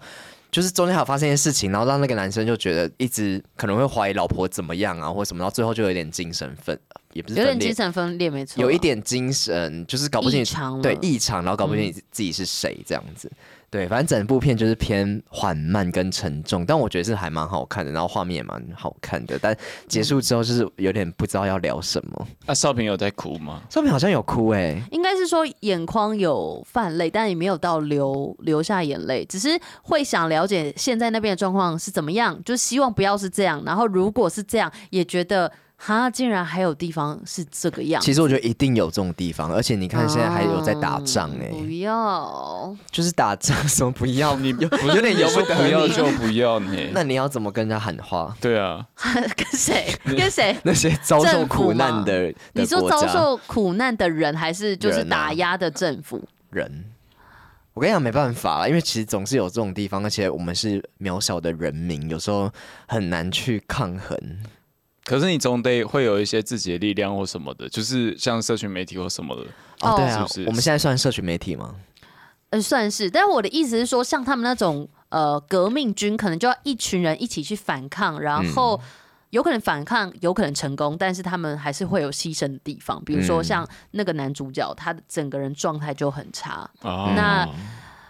[0.50, 6.76] 就是中间还有发生一些事情，然后让那个男生就觉得一直可能会怀疑老婆怎么样啊，或什么，然后最后就有点精神分，
[7.12, 13.28] 也不是有点精神分裂，没错，有一点精神就是搞不清楚，对异常，然后搞不清楚自己是谁这样子。
[13.32, 13.36] 嗯
[13.70, 19.38] 对，反正整部片就是偏缓慢跟沉重，但我觉得是还蛮好看的，然后画面也蛮好看的。
[19.38, 19.54] 但
[19.86, 22.26] 结束之后就是有点不知道要聊什么。
[22.46, 23.60] 那、啊、少平有在哭吗？
[23.68, 29.50] 少平好像有哭哎、欸，应该是说眼眶有泛泪，但也没有到流流下眼泪，只是
[29.82, 33.62] 会想了解现在那边的状况是怎么样，就希望不要是这样。
[33.66, 35.52] 然后如果是这样，也觉得。
[35.80, 38.02] 哈，竟然还有地方是这个样。
[38.02, 41.54] 其实我觉得一定有这种地方，而且你看现在还有在打仗哎、欸啊。
[41.56, 44.34] 不要，就是打仗什么不要？
[44.36, 46.90] 你 有有点由不得，不要就不要你。
[46.92, 48.36] 那你要怎么跟人家喊话？
[48.40, 48.84] 对啊，
[49.36, 49.94] 跟谁？
[50.04, 50.58] 跟谁？
[50.64, 56.20] 那些遭受苦难的，的，你说遭受苦难的人，还是就是打压的政府
[56.50, 56.68] 人，啊？
[56.68, 56.84] 人，
[57.74, 62.50] 我跟你讲没办法，因为其实总是有这种地方，而且我们是渺小的人民，有时候
[62.88, 64.18] 很难去抗衡。
[65.08, 69.42] 可是你总得会有一些自己的力量或什么的，就是像社群媒体或什么的。
[69.80, 71.74] 哦，对啊，我们现在算社群媒体吗？
[72.50, 73.08] 呃，算是。
[73.08, 78.78] 但是我的意思是说，像他们那种呃革命军，可能就要一群人一起去反抗，然后
[79.30, 83.02] 有可能反抗，有可能成功，但是他们还是会有牺牲的地方。
[83.02, 86.70] 比如说像那个男主角，他的整个人状态就很差。
[86.82, 87.48] 哦，那。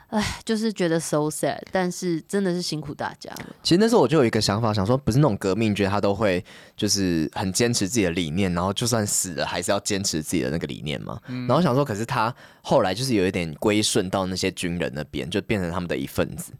[0.08, 3.46] 哎，就是觉得 so sad，但是真的是辛苦大家了。
[3.62, 6.42] 其实那时候我就有一个想法，想说不是那种革命军，他都会
[6.74, 11.20] 就是很坚持自己的理念，然后就算死了还是要坚持自己的那个理念嘛。
[11.26, 16.54] 嗯、然后想说，可是他后来就是有一点归顺到那些军人那边，就变成他们的一份子。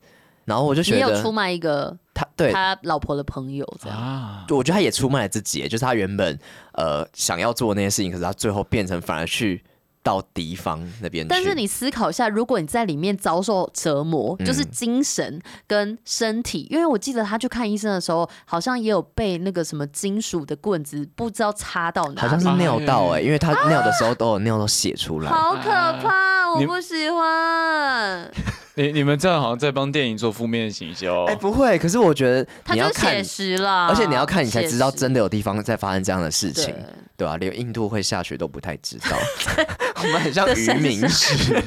[0.45, 3.99] 然后我就觉得，也有出卖一个他对他老婆的朋友这样。
[3.99, 6.39] 啊，我觉得他也出卖了自己，就是他原本
[6.73, 9.65] 呃想要做那些事情，可是他最后变成反而去。
[10.09, 28.31] 到敌方那边去，但是你思考一下，如果你在里面遭受折磨，嗯、就是精神跟身体，因为我记得他去看医生的时候，好像也有被那个什么金属的棍子不知道插到哪里，好像是尿道哎、欸，因为他尿的时候都有尿都血出来，好可怕，我不喜欢。
[28.77, 36.73] 你你们这样好像在帮电影做负面的行销，哎，不会，可是我觉得你要看，写实了，而且你要看，你才知道真的有地方在发生这样的事情，
[37.17, 37.27] 对。
[37.27, 37.37] 吧、啊？
[37.39, 39.19] 连印度会下雪都不太知道，
[40.03, 41.65] 我们很像渔民，是是。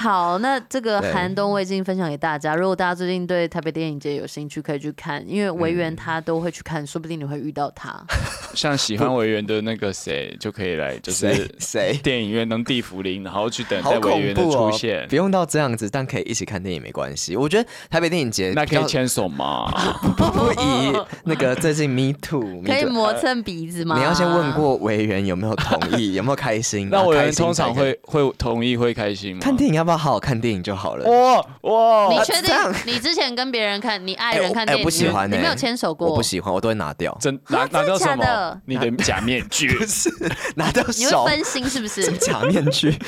[0.00, 2.54] 好，那这个寒冬我已经分享给大家。
[2.54, 8.00] 如果大家最近对台北电影节有兴趣，可以去看，因为维园他都会去看，说不定你会遇到他。
[8.54, 17.34] 像喜欢维园的那个谁就可以来，就是谁电影院当地茯苓，然后去等待维园的出现，哦，不用到这样子，但可以一起看电影没关系。
[17.34, 19.68] 我觉得台北电影节那可以牵手吗？
[20.16, 20.92] 不以
[21.24, 23.98] 那个最近 Me Too 可以磨蹭鼻子吗？
[23.98, 26.88] 你要先问过维园有没有同意，有没有开心？
[26.88, 29.40] 那维园通常会会同意会开心吗？
[29.42, 29.87] 看电影要。
[29.96, 31.08] 好好看电影就好了。
[31.08, 32.08] 哇哇！
[32.10, 32.54] 你确定？
[32.84, 36.08] 你之前跟别人看，你爱人看电影，欸欸、不喜欢、欸，你没有牵手过？
[36.08, 37.16] 我不喜欢，我都会拿掉。
[37.20, 38.60] 真拿拿掉什么？
[38.66, 40.10] 你的假面具 是
[40.56, 40.92] 拿掉手？
[40.98, 42.10] 你会分心是不是？
[42.18, 42.98] 假面具？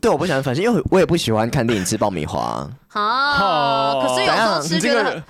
[0.00, 2.68] 对，我不喜欢分心，因为我也不喜欢看电影吃爆米花。
[2.92, 3.94] 啊！
[4.02, 5.22] 可是有时候吃觉得，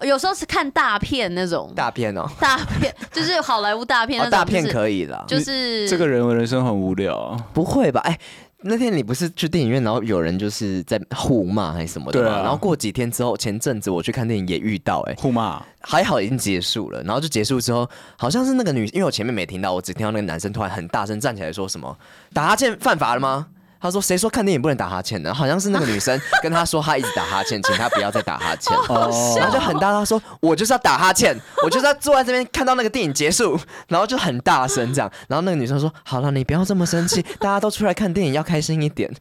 [0.00, 5.22] 有时候是看大片那种大片哦，大片 就是好莱坞大片那种、哦，大片可以啦。
[5.28, 7.36] 就是这个人的人生很无聊啊？
[7.52, 8.00] 不会吧？
[8.04, 8.18] 哎。
[8.64, 12.26] 那天你不是去电影院，然后有人就是在互骂还是什么的嘛？
[12.26, 12.42] 对啊。
[12.42, 17.02] 然后过几天之后，前阵子我去看电影也遇到、欸，哎，互骂，还好已经结束了。
[17.02, 21.96] 然后就结束之后，好像是那个女，因为我前面没听到，我只听到那个男生突然很大声站起来说什么
[22.32, 23.46] ：“打哈欠犯法了吗？”
[23.82, 25.34] 他说：“谁说看电影不能打哈欠的？
[25.34, 28.76] 好像是那个女生 跟他说，他一直打哈欠，请他不要再打哈欠。
[28.88, 33.58] 哦，然后就很大，他说：我就是要打哈欠，我就是要坐在这边看到那个电影结束，
[33.88, 35.10] 然后就很大声这样。
[35.26, 39.12] 然后那个女生说：好了，你不要这么生气， 大家都出来看电影要开心一点。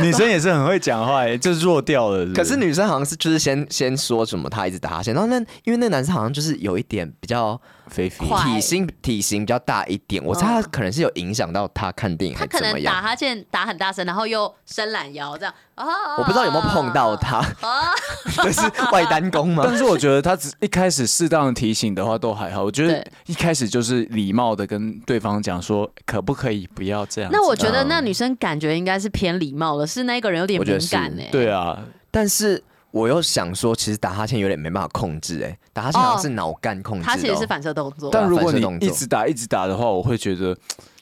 [0.00, 2.34] 女生也是很会讲话，哎，就是弱掉了是是。
[2.34, 7.60] 可是女生好像是就是先先说什么，她一直打哈欠，然后那因为那男生好像就是有一点比较
[7.90, 15.54] 体型体型比较大一点，我猜他可能是有影响到他看电影，他可能打哈欠打很大声，然后又伸懒腰这样。
[15.76, 17.42] 我不知道有没有碰到他，
[18.42, 18.60] 这是
[18.92, 19.64] 外单工吗？
[19.66, 22.62] 但是我觉得他只一开始适当的提醒的话都还好。
[22.62, 27.30] 我觉得一开始就是礼貌的跟对方讲说，可不可以不要这样。
[27.32, 31.28] 那我觉得那女生感觉应该是偏礼貌的，是那个人有点敏感哎。
[31.32, 31.78] 对啊，
[32.12, 32.62] 但是
[32.94, 37.04] 我又想说，其实打哈欠有点没办法控制哎，打哈欠好像是脑干控制。
[37.04, 38.08] 它其实是反射动作。
[38.12, 40.56] 但如果你一直打一直打的话，我会觉得。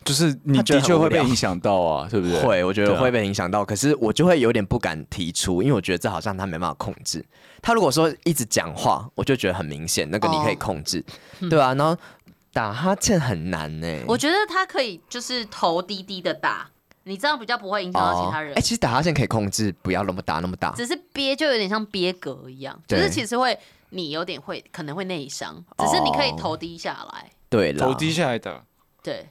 [0.04, 2.42] 就是你的确会被影响到啊，对不对？
[2.42, 3.64] 会，我觉得会被影响到。
[3.64, 7.24] 可是我就会有点不敢提出，因为我觉得这好像他没办法控制。
[7.60, 11.04] 他如果说一直讲话，我就觉得很明显，那个你可以控制，
[11.48, 11.72] 对啊。
[11.74, 11.96] 然后
[12.52, 13.86] 打哈欠很难呢。
[14.08, 16.68] 我觉得他可以就是头低低的打，
[17.04, 18.54] 你这样比较不会影响到其他人。
[18.54, 23.58] 哎，其实打哈欠可以控制，不要那么大那么大，只是憋就有点像憋嗝一样，就是其实会
[23.90, 28.62] 你有点会可能会内伤，只是你可以头低下来，对，头低下来打，
[29.02, 29.28] 对。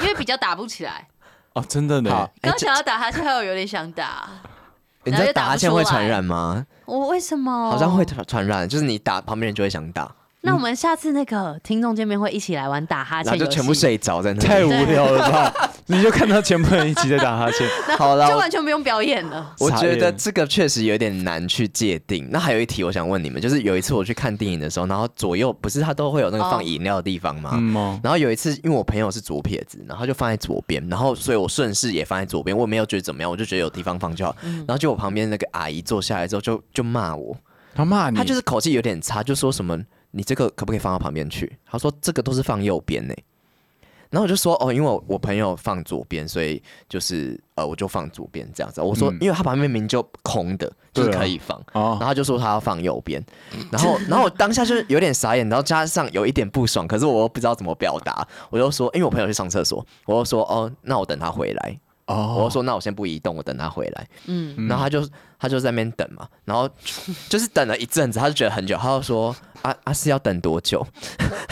[0.00, 1.06] 因为比较打不起来
[1.54, 2.28] 哦，真的呢。
[2.40, 4.28] 刚想要打哈欠，还有有点想打。
[5.04, 6.66] 你知道打哈欠会传染吗？
[6.86, 7.70] 我为什么？
[7.70, 10.12] 好像会传传染，就是你打旁边人就会想打。
[10.46, 15.70] 那我们下次那个听众见面会一起来玩打哈欠，然后就全部睡着在那，太无聊了吧？
[15.86, 17.68] 你就看到全部人一起在打哈欠，
[17.98, 19.54] 好了，就完全不用表演了。
[19.58, 22.28] 我觉得这个确实有点难去界定。
[22.30, 27.50] 那还有一题，我想问你们，就是有一次我去看电影的时候，然后左右不是他都会有那个放饮料的地方吗？
[27.54, 34.34] 嗯，然后有一次，因为我朋友是左撇子，然后就放在左边，然后所以我顺势也放在左边，我没有觉得怎么样，我就觉得有地方放就好。
[34.42, 37.36] 然后就我旁边那个阿姨坐下来之后就，就就骂我，
[37.74, 39.78] 他骂你，他就是口气有点差，就说什么。
[40.16, 41.58] 你这个可不可以放到旁边去？
[41.66, 43.14] 他说这个都是放右边呢。
[44.08, 48.80] 然后我就说哦，因为我我朋友放左边，所以就是呃，我就放左边这样子。
[48.80, 51.60] 我说，因为他旁边明明就空的，就是可以放。
[51.74, 53.22] 然后他就说他要放右边。
[53.70, 58.26] 然后然后我当下就有点傻眼，然后加上有一点不爽，可是我又不知道怎么表达。
[58.48, 61.78] 我就说，因为我朋友去上厕所，我就说哦，那我等他回来。
[62.06, 64.06] 哦，我就说那我先不移动，我等他回来。
[64.26, 66.68] 嗯，然后他就他就在那边等嘛，然后
[67.28, 69.34] 就是等了一阵子，他就觉得很久，他就说。
[69.62, 70.86] 啊啊是要等多久？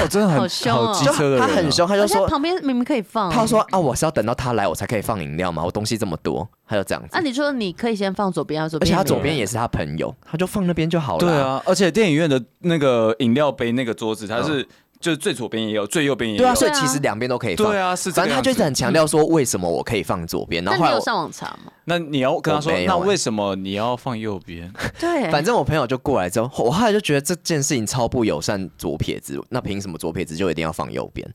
[0.00, 0.94] 我 真的很好凶哦！
[1.40, 3.28] 他很凶，他就说旁边明明可以放。
[3.28, 5.64] 他说啊，我是要等到他来，我才可以放饮料嘛？
[5.64, 7.16] 我东西这么多，他就这样子。
[7.16, 11.18] 啊，你说你可以先放左边，而且他左边也是他朋友，他就放那边就好了。
[11.18, 14.64] 对啊，而且电影院的那个饮料杯那个桌子，它是。
[15.04, 16.42] 就是最左边也有，最右边也有。
[16.42, 17.66] 对啊，所以其实两边都可以放。
[17.66, 18.10] 对啊，是。
[18.10, 20.64] 反正他就是很强调说，为什么我可以放左边？
[20.64, 21.70] 然后后来你有上网查吗？
[21.84, 24.72] 那你要跟他说，那为什么你要放右边？
[24.98, 25.30] 对。
[25.30, 29.38] 反正我朋友就过来之后，我后来就觉得这件事情超不友善左撇子。
[29.50, 31.30] 那凭什么左撇子就一定要放右边？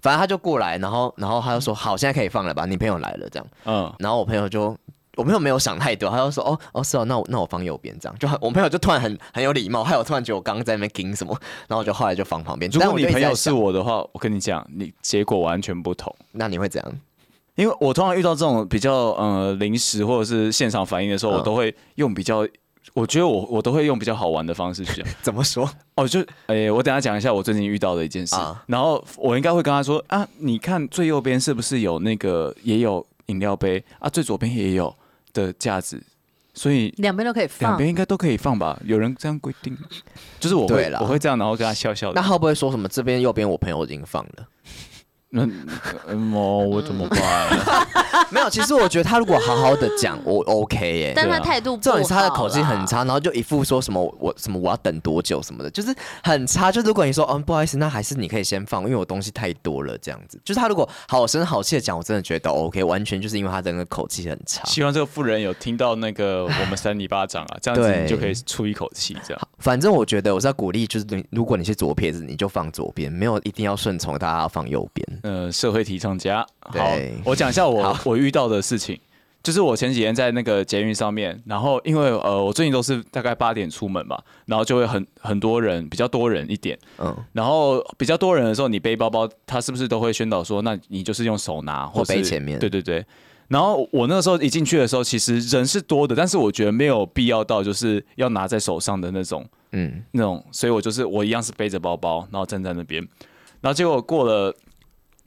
[0.00, 2.64] 反正他就过来，然后然后他就说：“好，现在可以放了吧？
[2.64, 3.46] 你朋友来了。”这样。
[3.66, 3.92] 嗯。
[3.98, 4.74] 然后我朋友就。
[5.22, 11.32] 我朋友没有想太多，他就说：“哦哦，是哦，那我那我放右边这样。”就很，我朋友就突然很很有礼貌，还有突然觉得我刚刚在那边盯什么，
[11.68, 12.68] 然后我就后来就放旁边。
[12.72, 16.12] 如果你朋友是我的话，我跟你讲，你结果完全不同。
[16.32, 16.92] 那你会怎样？
[17.54, 22.44] 因为我通常遇到这种比较呃临时或者是现场反应的时候，嗯、我都会用比较，
[22.94, 25.06] 我觉得我我都会用比较好玩的方式去讲。
[25.22, 25.70] 怎么说？
[25.94, 34.08] 哦，就诶、欸，我等下讲一下我最近遇到的一件事，啊、然后我应该会跟他说啊，你看最右边是不是有那个也有饮料杯啊？
[34.08, 34.92] 最左边也有。
[35.32, 36.02] 的架子，
[36.54, 38.78] 所以两边都可以放，两边应该都可以放吧？
[38.84, 39.76] 有人这样规定，
[40.38, 42.20] 就是我会我会这样，然后跟他笑笑的。
[42.20, 44.46] 那会不会说什么这边右边我朋友已经放了？
[45.34, 45.48] 那
[46.08, 46.32] 嗯，
[46.68, 47.48] 我怎么办？
[48.30, 51.12] 没有，其实我觉得他如果好好的讲，我 OK 耶。
[51.16, 56.70] 但他态度不好，重点是他的口气很差，然后就一副说什么我什么我要等多久什么的，就是很差。
[56.70, 60.38] 就如果你说嗯不好意思，那还是你可以先放，因为我东西太多了这样子。
[60.44, 64.62] 就是他如果好声好气的讲，我真的觉得 OK，完全就是因为他整个口气很差。
[64.66, 69.48] 希望这个富人有听到那个我们三尼巴掌啊， 这样子你就可以出一口气这样。
[69.58, 75.06] 反正我觉得我是要鼓励，就是你如果你是左撇子，你就放左边，没有一定要顺从，大家要放右边。
[75.22, 76.90] 呃，社会提倡家，好，
[77.24, 78.98] 我讲一下我我遇到的事情，
[79.42, 93.04] 就是我前几天在那个捷运上面，然后因为呃我最近都是大概八点出门嘛，然后就会很很多人，比较多人一点，嗯，然后比较多人的时候，你背包包，他是不是都会宣导说，那你就是用手拿或，或背前面，对对对。
[93.46, 103.00] 然后我那个时候一进去的时候，其实人是多的，但是我觉得没有必要到就是要拿在手上的那种，嗯，那种，所以我就是我一样是背着包包，然后站在那边，
[103.60, 104.52] 然后结果过了。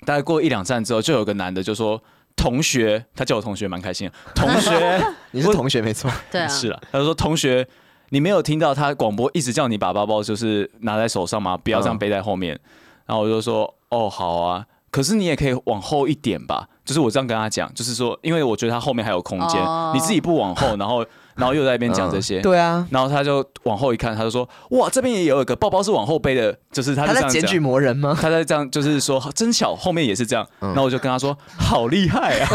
[0.04, 2.02] 大概过一两站之后，就有个男的就说
[2.36, 4.14] ：“同学，他叫我同学，蛮开心的。
[4.36, 6.82] 同学， 你是同学没错，对啊，是了。
[6.92, 7.68] 他就说：同学，
[8.10, 11.56] 你没有听到他广播一直叫你把包包就是拿在手上吗？
[11.58, 12.56] 不要这样背在后面。
[12.56, 12.60] 嗯、
[13.08, 14.66] 然后我就说：哦，好啊。
[14.92, 16.70] 可是你也可以往后一点吧。
[16.84, 21.06] 就是我这样跟他讲，就是说，因为我觉得他后面还有空间，哦、你自己不往后，然后。
[21.36, 28.18] 然后又在那边讲这些、嗯，对啊，然后他就往后一看，他就说：“哇，这边也有一个包包是往后背的，就是他，就这样他在检举魔人吗？
[28.20, 30.48] 他在这样，就是说真巧，后面也是这样。
[30.62, 32.48] 嗯”然后我就跟他说：“好厉害啊！”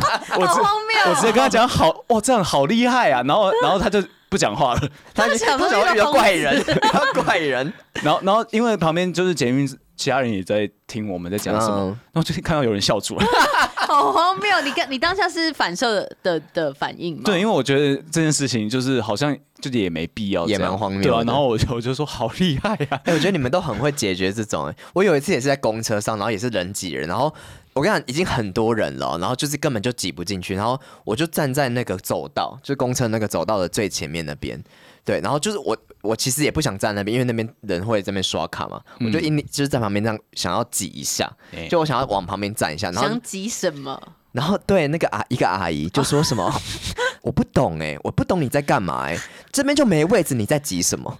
[0.38, 1.10] 我好荒谬！
[1.10, 4.80] 我直接跟他讲：“好哇，这样好厉害啊！”然后，然后他就不讲话了。
[5.14, 7.72] 他就想说遇到怪人，遇到怪人。
[8.04, 9.68] 然后，然后因为旁边就是捷运。
[10.00, 13.26] 其他人也在听我们在讲什么，嗯、然后就看到有人笑出来，
[13.76, 14.48] 好荒谬！
[14.64, 17.22] 你看，你当下是反射的的反应吗？
[17.26, 21.22] 对，因为我觉得这件事情就是好像就也没必要，也蛮荒谬，对啊。
[21.26, 22.96] 然后我就我就说好厉害呀、啊！
[23.04, 24.76] 哎、欸，我觉得你们都很会解决这种、欸。
[24.94, 27.30] 我有一次也是在公车上，然后也是人挤人，然后
[27.74, 34.64] 我跟你讲，已经很多人了，然后就是根本就挤不进去，然后我就站在那个走道，就公车那个走道的最前面那边。
[35.02, 38.80] 对，然后就是我，我其实也不想站那边，因为那边人会在那边刷卡嘛。
[38.98, 42.90] 嗯、我就因就是在旁边这样想要挤一下，欸、就我想要往旁边站一下。
[42.90, 44.00] 然后想挤什么？
[44.32, 46.52] 然后对那个阿一个阿姨就说什么，
[47.22, 49.20] 我不懂哎、欸，我不懂你在干嘛哎、欸，
[49.50, 51.18] 这边就没位置，你在挤什么？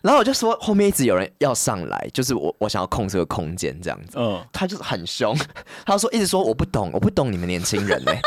[0.00, 4.16] 然后我就说后面一直有人要上来，就是我我想要控这个空间这样子。
[4.16, 5.36] 嗯，他就是很凶，
[5.84, 8.22] 他说一直说我不懂，我不懂你们年轻人哎、欸。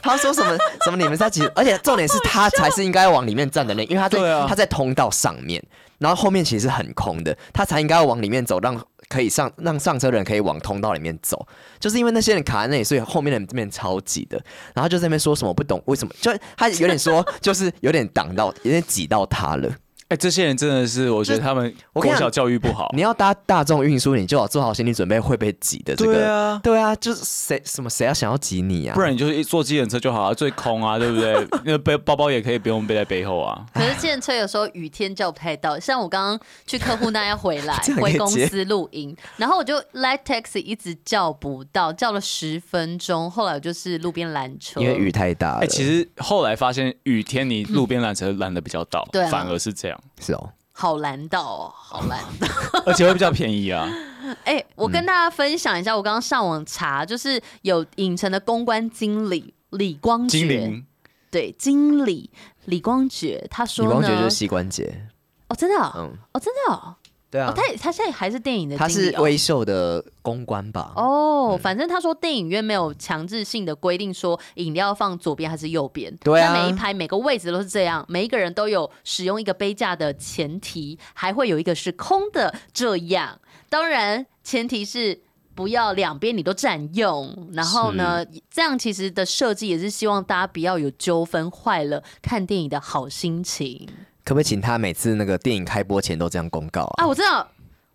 [0.02, 0.96] 他说什么什么？
[0.96, 5.62] 你们在挤，而且重点是他才是应该往里面站的那，因为他在、啊、他在通道上面，
[5.98, 11.46] 然后后面其实是很空的，他才应该要往里面走，让可以上让上车的人可以往通道里面走。
[11.78, 14.40] 就是因为那些人卡在那里，所以后面的人这边超挤的。
[14.74, 19.68] 然后就在那边说什么不懂为什么，就他有点说就是有点挡到，有点挤到他了。
[20.10, 22.88] 哎、欸，这些人真的是，我觉得他们国小教育不好。
[22.90, 25.94] 你，你要搭大众运输，你就要做好心理准备会被挤的。
[25.94, 28.94] 这个，对啊，对啊，就是谁什么谁要想要挤你啊？
[28.96, 31.46] 不然你就是一坐计程车就好了，最空啊，对不对？
[31.64, 33.64] 那背包包也可以不用背在背后啊。
[33.72, 45.58] 可是计程车有时候雨天叫不太到，像我刚刚去客户那要回来 回公司录音，然后我就 Light Taxi 一直叫不到，叫了十分钟，后来就是路边拦车，因为雨太大了。
[45.58, 50.52] 哎、欸，其实后来发现雨天你路边拦车拦的比较到，对、嗯，反而是这样，是哦。
[50.72, 52.48] 好难到哦，好难到，
[52.86, 53.86] 而且会比较便宜啊。
[54.44, 60.86] 哎、欸，我跟大家分享一下，我刚刚上网查，就是有影城的公关经理李光觉，灵
[61.30, 62.30] 对，经理
[62.64, 65.06] 李光觉，他说呢，李光觉就是膝关节
[65.48, 66.96] 哦，真的、哦，嗯，哦，真的、哦。
[67.30, 70.92] 对啊，他他现在还是电影的，他是微秀的公关吧？
[70.96, 83.40] 哦，反正他说电影院没有强制性的规定说饮料放左边还是右边，对啊，每一排每个位置都是这样，每一个人都有使用一个杯架的前提，还会有一个是空的，这样。
[83.68, 85.20] 当然前提是
[85.54, 93.88] 不要两边你都占用，然后呢，这样其实的设计也是希望大家不要有纠纷，坏了看电影的好心情。
[94.24, 97.04] 可不可以请他每次那个电影开播前都这样公告啊？
[97.04, 97.46] 啊，我知道。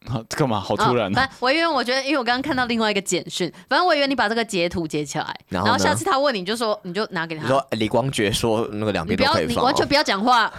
[0.07, 0.59] 好，干嘛？
[0.59, 1.15] 好突然、啊。
[1.15, 7.41] 反正我以为我觉得，因为我刚刚看到另外一个简讯，反正我以为你把这个截图截起来，然后，然后下次他问你，就说你就拿给他。
[7.41, 10.51] 你说李光觉说那个两边都可以放，你完全不要讲话。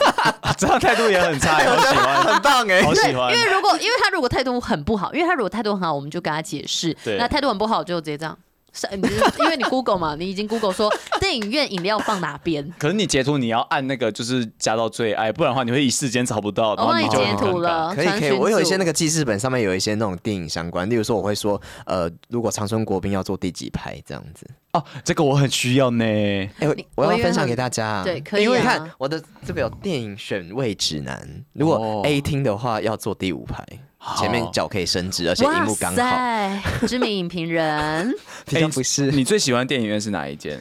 [0.56, 3.30] 这样态度也很差， 好喜欢，很棒哎，好喜欢。
[3.30, 6.96] 因为如果因为他如果态度很不好，因为他如果态度很好，我们就跟他解释。
[7.04, 7.18] 对。
[7.18, 8.38] 那态度很不好，就直接这样。
[8.74, 12.70] 是，因为你 Google 嘛，你已经 Google 说电影院饮料放哪边？
[12.76, 16.70] 可是你截图你要按那个就是加到最爱，不然的话你会一时间找不到。
[16.70, 18.32] 我帮你截图了，可以可以。
[18.32, 24.44] 我有一些那个记事本上面有一些那种电影相关，例如说我会说，呃，如果长春国宾要坐第几排这样子。
[24.72, 26.04] 哦，这个我很需要呢。
[26.04, 28.02] 哎、欸，我要分享给大家。
[28.02, 28.44] 对，可以、啊。
[28.44, 33.64] 因为看我的这边有电影选位指南，如果 A 厅的话要坐第五排。
[34.18, 36.86] 前面脚可以伸直，而且荧幕刚好。
[36.86, 38.14] 知名影评人，
[38.46, 39.16] 平常不是、欸。
[39.16, 40.60] 你最喜欢电影院是哪一间？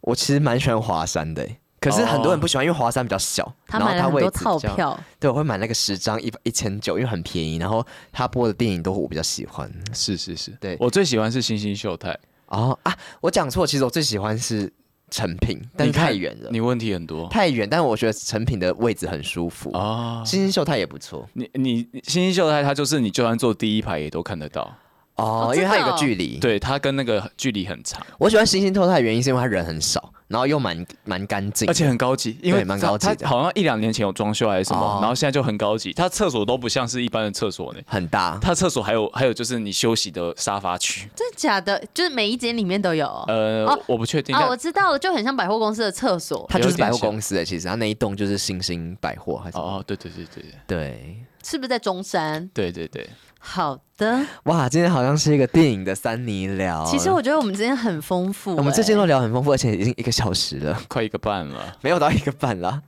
[0.00, 1.46] 我其实蛮喜欢华山的，
[1.80, 3.52] 可是很多人不喜欢，因为华山比较小。
[3.66, 4.98] 他买了很多套票。
[5.18, 7.56] 对，我会买那个十张一一千九，因为很便宜。
[7.56, 9.70] 然后他播的电影都我比较喜欢。
[9.92, 12.18] 是是是，对我最喜欢是星星秀泰。
[12.46, 14.72] 哦啊，我讲错，其实我最喜欢是。
[15.10, 16.50] 成品，但是太远了。
[16.50, 17.68] 你问题很多，太远。
[17.70, 20.22] 但我觉得成品的位置很舒服啊。
[20.24, 21.28] 星星秀泰也不错。
[21.32, 24.74] 你你星星秀泰，它就是你就算坐第一排也都看得到
[25.18, 26.38] 哦，因为它有个距离。
[26.38, 28.04] 对，它跟那个距离很长。
[28.18, 30.12] 我喜欢星星秀泰的原因是因为它人很少。
[30.28, 33.26] 然后又蛮蛮干净，而且很高级，因为蛮高级的。
[33.26, 35.90] 好像一两年前有装修还是什么，哦、然后现在就很高级。
[35.94, 38.38] 它厕所都不像是一般的厕所呢，很大。
[38.38, 41.82] 它厕所还有还有就是你休息的沙发区，真的假的？
[41.94, 43.06] 就是每一间里面都有。
[43.26, 44.36] 呃，哦、我不确定。
[44.36, 46.44] 哦，我知道了，就很像百货公司的厕所。
[46.50, 49.56] 它就是百货公司的，其实它那一栋就是星星百货还是？
[49.56, 50.76] 哦，对对对对对。
[50.76, 52.46] 对，是不是在中山？
[52.52, 53.08] 对对对。
[53.38, 56.84] 好的，哇，今天好像是一个电影的三尼聊。
[56.84, 62.82] 其实我觉得我们今天很丰富、欸，我们最近都聊很丰富，而且已经一个小时了，快一个半了，没有到一个半了。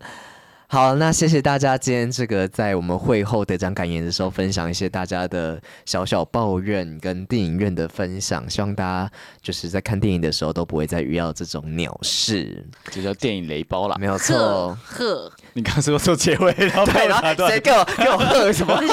[0.72, 8.48] 好，那谢谢大家今天这个在我们会后得奖感言的时候，分享一些大家的小小抱怨跟电影院的分享。
[8.48, 9.10] 希望大家
[9.42, 13.96] 就是在看电影的时候都不会再遇到这种鸟事，这叫电影雷包啦。
[13.98, 14.78] 没有错。
[14.84, 18.80] 呵，你刚说做结尾，然后对，然后谁给我给我喝什么？
[18.80, 18.86] 你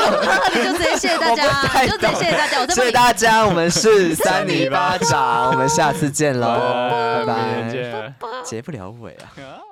[0.63, 2.59] 就直接谢谢大家， 就直接谢谢大家。
[2.59, 6.55] 我谢谢大家，我们是三里巴掌，我们下次见喽，
[7.23, 8.13] 拜拜。
[8.43, 9.66] 结不了尾啊。